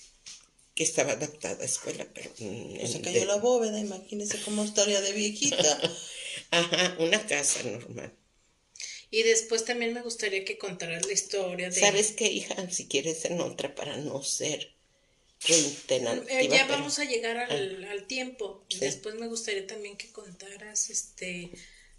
que 0.75 0.83
estaba 0.85 1.13
adaptada 1.13 1.63
a 1.63 1.67
escuela, 1.67 2.07
pero... 2.13 2.31
Mm, 2.39 2.87
se 2.87 3.01
cayó 3.01 3.25
la 3.25 3.37
bóveda, 3.37 3.79
imagínese 3.79 4.41
cómo 4.43 4.65
estaría 4.65 5.01
de 5.01 5.13
viejita. 5.13 5.81
Ajá, 6.51 6.97
una 6.99 7.27
casa 7.27 7.63
normal. 7.63 8.13
Y 9.11 9.23
después 9.25 9.65
también 9.65 9.93
me 9.93 10.03
gustaría 10.03 10.45
que 10.45 10.57
contaras 10.59 11.05
la 11.07 11.13
historia 11.13 11.69
de... 11.71 11.81
¿Sabes 11.81 12.13
qué, 12.13 12.29
hija? 12.29 12.71
Si 12.71 12.87
quieres 12.87 13.25
en 13.25 13.41
otra 13.41 13.75
para 13.75 13.97
no 13.97 14.23
ser 14.23 14.73
reiterativa. 15.47 16.41
Eh, 16.41 16.49
ya 16.49 16.67
pero- 16.67 16.79
vamos 16.79 16.99
a 16.99 17.05
llegar 17.05 17.37
al, 17.37 17.85
al 17.85 18.07
tiempo. 18.07 18.65
Sí. 18.69 18.79
Después 18.79 19.17
me 19.17 19.27
gustaría 19.27 19.67
también 19.67 19.97
que 19.97 20.13
contaras, 20.13 20.91
este, 20.91 21.51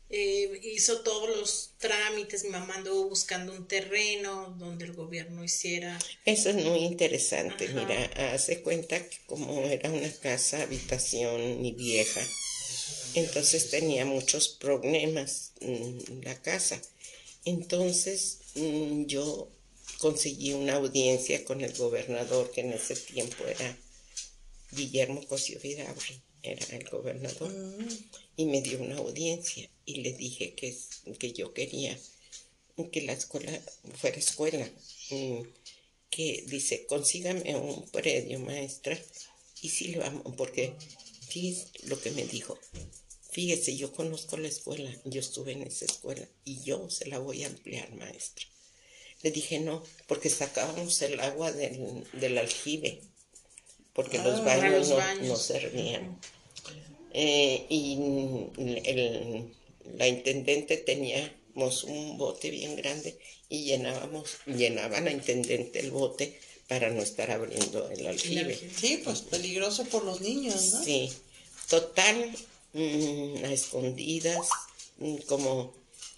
eh, 0.10 0.60
hizo 0.64 1.02
todos 1.02 1.36
los 1.36 1.72
trámites, 1.80 2.44
mi 2.44 2.52
mamá 2.52 2.76
anduvo 2.76 3.10
buscando 3.10 3.54
un 3.54 3.68
terreno 3.68 4.56
donde 4.60 4.86
el 4.86 4.94
gobierno 4.94 5.44
hiciera... 5.44 5.98
Eso 6.26 6.50
es 6.50 6.56
muy 6.64 6.80
interesante. 6.80 7.66
Ajá. 7.66 7.74
Mira, 7.74 8.34
hace 8.34 8.62
cuenta 8.62 9.06
que 9.08 9.18
como 9.26 9.62
era 9.64 9.90
una 9.90 10.12
casa, 10.14 10.62
habitación 10.62 11.66
y 11.66 11.72
vieja, 11.74 12.22
entonces 13.16 13.70
tenía 13.70 14.06
muchos 14.06 14.48
problemas 14.50 15.52
mm, 15.62 16.22
la 16.24 16.42
casa. 16.42 16.82
Entonces 17.46 18.40
mm, 18.56 19.06
yo 19.06 19.50
conseguí 20.00 20.54
una 20.54 20.76
audiencia 20.76 21.44
con 21.46 21.62
el 21.62 21.74
gobernador, 21.78 22.52
que 22.52 22.62
en 22.62 22.74
ese 22.74 22.96
tiempo 22.96 23.46
era 23.46 23.78
Guillermo 24.72 25.26
Cosío 25.28 25.60
Vidaurri, 25.62 26.22
era 26.44 26.66
el 26.78 26.90
gobernador, 26.90 27.52
y 28.38 28.46
me 28.46 28.62
dio 28.62 28.82
una 28.82 28.98
audiencia 28.98 29.70
y 29.86 30.02
le 30.02 30.14
dije 30.14 30.54
que, 30.56 30.70
es- 30.70 31.02
que 31.20 31.34
yo 31.34 31.54
quería 31.54 31.98
que 32.92 33.02
la 33.02 33.14
escuela 33.14 33.54
fuera 33.96 34.18
escuela. 34.18 34.70
mm, 35.12 35.42
que 36.12 36.44
dice, 36.48 36.86
consígame 36.88 37.56
un 37.56 37.90
predio, 37.90 38.40
maestra, 38.40 38.98
y 39.62 39.70
sí 39.70 39.90
le 39.90 40.00
vamos, 40.00 40.24
porque 40.38 40.74
fíjese 41.30 41.68
lo 41.86 42.00
que 42.02 42.12
me 42.12 42.26
dijo. 42.26 42.58
Fíjese, 43.32 43.78
yo 43.78 43.92
conozco 43.94 44.38
la 44.38 44.50
escuela, 44.50 44.92
yo 45.06 45.20
estuve 45.22 45.54
en 45.54 45.64
esa 45.64 45.86
escuela 45.86 46.28
y 46.44 46.62
yo 46.64 46.90
se 46.90 47.08
la 47.08 47.18
voy 47.20 47.44
a 47.44 47.48
ampliar, 47.48 47.92
maestra. 47.96 48.46
Le 49.24 49.32
dije 49.32 49.60
no, 49.60 49.84
porque 50.08 50.30
sacábamos 50.30 51.02
el 51.02 51.20
agua 51.20 51.52
del, 51.52 52.04
del 52.14 52.38
aljibe, 52.38 53.02
porque 53.94 54.18
los 54.18 54.40
Ah, 54.42 54.44
baños, 54.58 54.72
los 54.80 54.90
no, 54.90 54.96
baños. 54.98 55.28
no 55.28 55.36
servían. 55.38 56.20
Eh, 57.14 57.66
y 57.70 57.94
el- 58.86 59.54
la 59.98 60.08
intendente 60.08 60.78
teníamos 60.78 61.84
un 61.84 62.18
bote 62.18 62.50
bien 62.50 62.76
grande 62.76 63.18
y 63.50 63.64
llenábamos, 63.66 64.38
llenaba 64.46 65.02
la 65.02 65.12
intendente 65.12 65.80
el 65.80 65.92
bote 65.92 66.40
para 66.68 66.90
no 66.90 67.02
estar 67.02 67.32
abriendo 67.32 67.90
el 67.92 68.08
aljibe. 68.08 68.58
Sí, 68.80 69.02
pues 69.04 69.22
peligroso 69.22 69.86
por 69.86 70.04
los 70.06 70.22
niños, 70.22 70.72
¿no? 70.74 70.84
Sí, 70.84 71.12
total, 71.70 72.34
mm, 72.74 73.46
a 73.46 73.54
escondidas, 73.54 74.50
mm, 74.98 75.16
como 75.28 75.74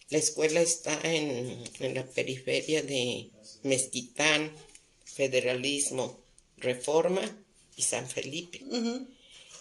la 0.10 0.18
escuela 0.18 0.62
está 0.62 0.99
en, 1.04 1.64
en 1.80 1.93
la 1.95 2.06
periferia 2.06 2.82
de 2.84 3.30
Mezquitán, 3.64 4.51
Federalismo, 5.06 6.20
Reforma 6.58 7.22
y 7.76 7.82
San 7.82 8.08
Felipe. 8.08 8.62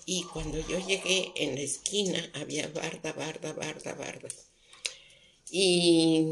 Y 0.05 0.25
cuando 0.25 0.59
yo 0.69 0.79
llegué 0.87 1.33
en 1.37 1.55
la 1.55 1.61
esquina 1.61 2.31
había 2.35 2.67
barda, 2.69 3.13
barda, 3.13 3.53
barda, 3.53 3.95
barda. 3.95 4.29
Y, 5.51 6.25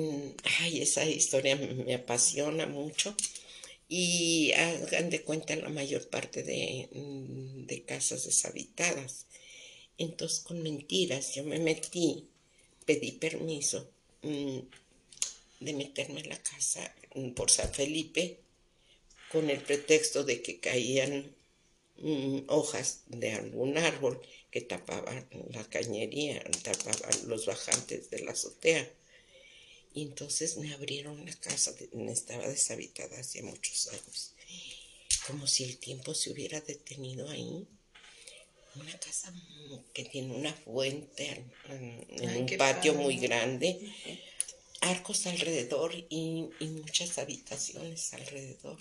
ay, 0.60 0.80
esa 0.80 1.04
historia 1.04 1.56
me 1.56 1.94
apasiona 1.94 2.66
mucho. 2.66 3.14
Y 3.88 4.52
hagan 4.52 5.10
de 5.10 5.22
cuenta 5.22 5.54
la 5.56 5.68
mayor 5.68 6.08
parte 6.08 6.42
de, 6.42 6.88
mm, 6.92 7.66
de 7.66 7.82
casas 7.84 8.24
deshabitadas. 8.24 9.26
Entonces, 10.00 10.40
con 10.40 10.62
mentiras, 10.62 11.34
yo 11.34 11.44
me 11.44 11.58
metí, 11.58 12.26
pedí 12.86 13.12
permiso 13.12 13.90
mm, 14.22 14.60
de 15.60 15.72
meterme 15.74 16.20
en 16.20 16.30
la 16.30 16.42
casa 16.42 16.94
mm, 17.14 17.32
por 17.32 17.50
San 17.50 17.70
Felipe 17.74 18.40
con 19.30 19.50
el 19.50 19.60
pretexto 19.60 20.24
de 20.24 20.40
que 20.40 20.58
caían 20.58 21.36
mm, 21.98 22.44
hojas 22.46 23.02
de 23.08 23.32
algún 23.32 23.76
árbol 23.76 24.22
que 24.50 24.62
tapaban 24.62 25.28
la 25.50 25.64
cañería, 25.68 26.42
tapaban 26.62 27.28
los 27.28 27.44
bajantes 27.44 28.08
de 28.08 28.20
la 28.20 28.32
azotea. 28.32 28.90
Y 29.92 30.00
entonces 30.00 30.56
me 30.56 30.72
abrieron 30.72 31.26
la 31.26 31.34
casa, 31.34 31.74
estaba 32.08 32.48
deshabitada 32.48 33.20
hace 33.20 33.42
muchos 33.42 33.88
años, 33.88 34.32
como 35.26 35.46
si 35.46 35.64
el 35.64 35.76
tiempo 35.76 36.14
se 36.14 36.32
hubiera 36.32 36.58
detenido 36.62 37.28
ahí. 37.28 37.68
Una 38.76 38.98
casa 38.98 39.32
que 39.92 40.04
tiene 40.04 40.34
una 40.34 40.52
fuente 40.52 41.44
en, 41.68 42.06
Ay, 42.28 42.36
un 42.38 42.46
patio 42.56 42.92
padre. 42.92 43.04
muy 43.04 43.16
grande, 43.18 43.92
arcos 44.80 45.26
alrededor 45.26 45.94
y, 46.08 46.48
y 46.60 46.66
muchas 46.66 47.18
habitaciones 47.18 48.12
alrededor. 48.14 48.78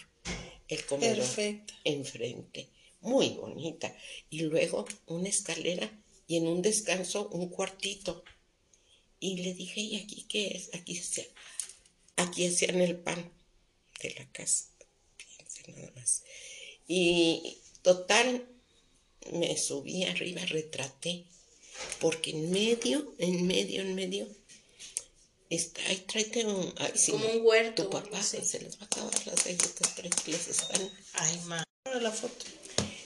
El 0.67 0.85
comedor 0.85 1.17
Perfecto. 1.17 1.73
enfrente, 1.83 2.69
muy 3.01 3.29
bonita. 3.29 3.95
Y 4.29 4.41
luego 4.41 4.85
una 5.07 5.29
escalera 5.29 5.91
y 6.27 6.37
en 6.37 6.47
un 6.47 6.61
descanso 6.61 7.27
un 7.29 7.49
cuartito. 7.49 8.23
Y 9.19 9.37
le 9.37 9.53
dije, 9.53 9.81
¿y 9.81 9.97
aquí 9.97 10.25
qué 10.29 10.49
es? 10.55 10.69
Aquí, 10.75 10.97
hacía- 10.99 11.27
aquí 12.17 12.45
hacían 12.45 12.79
el 12.81 12.95
pan 12.97 13.31
de 14.01 14.11
la 14.11 14.31
casa. 14.31 14.65
Fíjense 15.17 15.71
nada 15.71 15.91
más. 15.95 16.23
Y 16.87 17.57
total, 17.81 18.47
me 19.31 19.57
subí 19.57 20.03
arriba, 20.05 20.41
retraté, 20.45 21.25
porque 21.99 22.31
en 22.31 22.51
medio, 22.51 23.13
en 23.17 23.45
medio, 23.47 23.81
en 23.81 23.95
medio, 23.95 24.27
está, 25.49 25.81
ahí 25.87 25.97
tráete 26.07 26.45
un... 26.45 26.73
ay, 26.77 26.91
sí, 26.95 27.11
Como 27.11 27.27
un 27.27 27.41
huerto 27.45 27.83
Tu 27.83 27.89
papá 27.89 28.21
se 28.23 28.37
les 28.39 28.75
va 28.77 28.81
a 28.81 28.85
acabar 28.85 29.27
las 29.27 29.43
galletas, 29.45 29.95
tráeteles, 29.95 30.47
están... 30.47 30.89
Ay, 31.13 31.39
ma. 31.45 31.63
La 32.01 32.11
foto. 32.11 32.45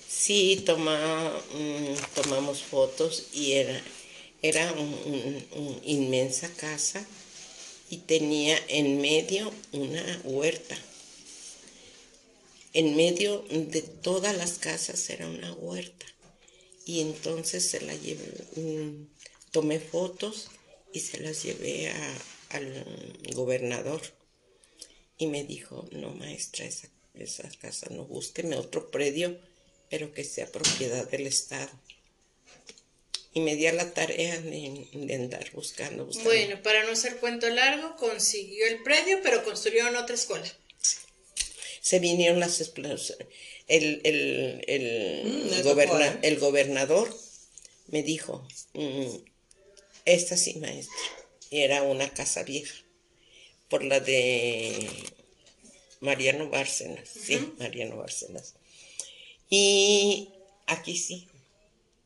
Sí, 0.09 0.61
toma, 0.65 1.41
mm, 1.53 2.21
tomamos 2.21 2.61
fotos 2.61 3.23
y 3.33 3.53
era, 3.53 3.81
era 4.41 4.71
un- 4.73 4.93
un- 5.05 5.47
un 5.61 5.81
inmensa 5.83 6.49
casa 6.53 7.05
y 7.89 7.97
tenía 7.97 8.57
en 8.67 8.99
medio 9.01 9.51
una 9.71 10.21
huerta. 10.23 10.77
En 12.73 12.95
medio 12.95 13.45
de 13.49 13.83
todas 13.83 14.35
las 14.35 14.57
casas 14.57 15.09
era 15.11 15.27
una 15.27 15.53
huerta. 15.53 16.07
Y 16.85 17.01
entonces 17.01 17.69
se 17.69 17.81
la 17.81 17.95
llevé, 17.95 18.33
mm, 18.55 19.07
tomé 19.51 19.79
fotos 19.79 20.49
y 20.91 20.99
se 20.99 21.19
las 21.19 21.43
llevé 21.43 21.91
al 22.49 22.83
gobernador. 23.33 24.01
Y 25.17 25.27
me 25.27 25.43
dijo, 25.43 25.87
no 25.91 26.11
maestra, 26.11 26.65
esa, 26.65 27.49
casa 27.61 27.87
no, 27.91 28.05
búsqueme 28.05 28.55
otro 28.55 28.89
predio, 28.89 29.39
pero 29.89 30.11
que 30.11 30.23
sea 30.23 30.51
propiedad 30.51 31.07
del 31.09 31.27
Estado. 31.27 31.71
Y 33.35 33.41
me 33.41 33.55
di 33.55 33.67
a 33.67 33.73
la 33.73 33.93
tarea 33.93 34.39
de, 34.39 34.87
andar 35.13 35.51
buscando, 35.53 36.05
buscando. 36.05 36.29
Bueno, 36.29 36.61
para 36.61 36.83
no 36.83 36.91
hacer 36.91 37.17
cuento 37.17 37.47
largo, 37.49 37.95
consiguió 37.95 38.65
el 38.67 38.81
predio, 38.83 39.19
pero 39.23 39.43
construyeron 39.43 39.95
otra 39.95 40.15
escuela. 40.15 40.51
Se 41.83 41.99
vinieron 41.99 42.39
las 42.39 42.61
explosiones. 42.61 43.27
El, 43.67 43.99
el, 44.05 44.63
el, 44.67 45.23
Mm, 45.25 45.63
goberna- 45.63 46.13
tocó, 46.13 46.17
¿eh? 46.17 46.19
el 46.29 46.39
gobernador 46.39 47.07
me 47.87 48.03
dijo, 48.03 48.47
mm, 48.73 49.17
esta 50.05 50.37
sí, 50.37 50.55
maestra. 50.55 50.95
Y 51.49 51.59
era 51.61 51.83
una 51.83 52.09
casa 52.13 52.43
vieja, 52.43 52.73
por 53.69 53.83
la 53.83 53.99
de 53.99 54.89
Mariano 55.99 56.49
Bárcenas, 56.49 57.07
sí, 57.09 57.37
Mariano 57.59 57.97
Bárcenas. 57.97 58.55
Y 59.49 60.29
aquí 60.67 60.97
sí. 60.97 61.27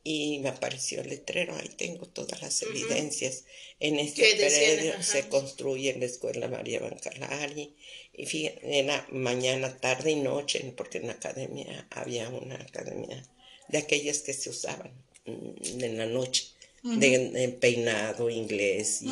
Y 0.03 0.39
me 0.39 0.49
apareció 0.49 1.01
el 1.01 1.09
letrero, 1.09 1.53
ahí 1.55 1.67
tengo 1.69 2.05
todas 2.07 2.41
las 2.41 2.61
evidencias. 2.61 3.43
En 3.79 3.99
este 3.99 4.35
predio 4.35 5.03
se 5.03 5.27
construye 5.27 5.93
la 5.99 6.05
escuela 6.05 6.47
María 6.47 6.79
Bancalari. 6.79 7.75
Y 8.17 8.25
fíjate, 8.25 8.79
era 8.79 9.07
mañana, 9.11 9.77
tarde 9.77 10.11
y 10.11 10.15
noche, 10.15 10.73
porque 10.75 10.97
en 10.97 11.07
la 11.07 11.13
academia 11.13 11.87
había 11.91 12.27
una 12.29 12.55
academia 12.55 13.23
de 13.69 13.77
aquellas 13.77 14.19
que 14.19 14.33
se 14.33 14.49
usaban 14.49 14.91
mm, 15.25 15.83
en 15.83 15.97
la 15.97 16.07
noche, 16.07 16.47
de, 16.83 17.29
de 17.29 17.49
peinado, 17.49 18.29
inglés 18.29 19.01
y 19.01 19.07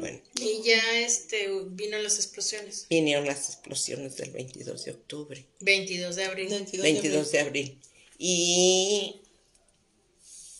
bueno. 0.00 0.18
Y 0.40 0.62
ya 0.64 1.00
este 1.00 1.48
vino 1.70 1.98
las 1.98 2.16
explosiones. 2.16 2.86
Vinieron 2.88 3.26
las 3.26 3.50
explosiones 3.50 4.16
del 4.16 4.30
22 4.30 4.84
de 4.84 4.90
octubre. 4.92 5.44
22 5.60 6.16
de 6.16 6.24
abril. 6.24 6.48
22 6.48 6.72
de 6.72 6.92
22 6.92 7.32
de 7.32 7.40
abril. 7.40 7.78
Y 8.18 9.20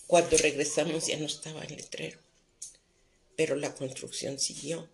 cuando 0.07 0.36
regresamos 0.36 1.07
ya 1.07 1.16
no 1.18 1.26
estaba 1.26 1.62
el 1.64 1.76
letrero, 1.76 2.18
pero 3.36 3.57
la 3.57 3.74
construcción 3.74 4.38
siguió. 4.38 4.88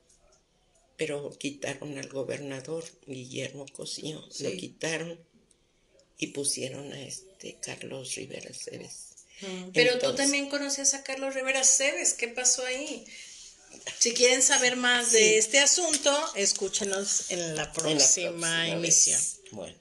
Pero 0.97 1.31
quitaron 1.39 1.99
al 1.99 2.09
gobernador 2.09 2.85
Guillermo 3.07 3.67
Cosío, 3.73 4.25
lo 4.41 4.51
quitaron 4.53 5.19
y 6.19 6.29
pusieron 6.29 6.93
a 6.93 7.01
este 7.03 7.59
Carlos 7.61 8.15
Rivera 8.15 8.53
Cebes. 8.53 9.15
Pero 9.73 9.99
tú 9.99 10.15
también 10.15 10.49
conocías 10.49 10.95
a 10.95 11.03
Carlos 11.03 11.35
Rivera 11.35 11.65
Cebes, 11.65 12.15
¿qué 12.15 12.29
pasó 12.29 12.65
ahí? 12.65 13.05
Si 13.99 14.15
quieren 14.15 14.41
saber 14.41 14.77
más 14.77 15.11
de 15.11 15.37
este 15.37 15.59
asunto, 15.59 16.11
escúchenos 16.37 17.31
en 17.33 17.57
la 17.57 17.73
próxima, 17.73 18.69
emisión. 18.69 19.21
Bueno. 19.51 19.77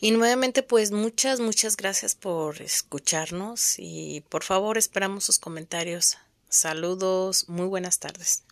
Y 0.00 0.12
nuevamente, 0.12 0.62
pues 0.62 0.90
muchas, 0.90 1.40
muchas 1.40 1.76
gracias 1.76 2.14
por 2.14 2.62
escucharnos 2.62 3.74
y 3.76 4.22
por 4.30 4.44
favor 4.44 4.78
esperamos 4.78 5.24
sus 5.24 5.38
comentarios. 5.38 6.16
Saludos, 6.48 7.48
muy 7.48 7.66
buenas 7.66 7.98
tardes. 7.98 8.44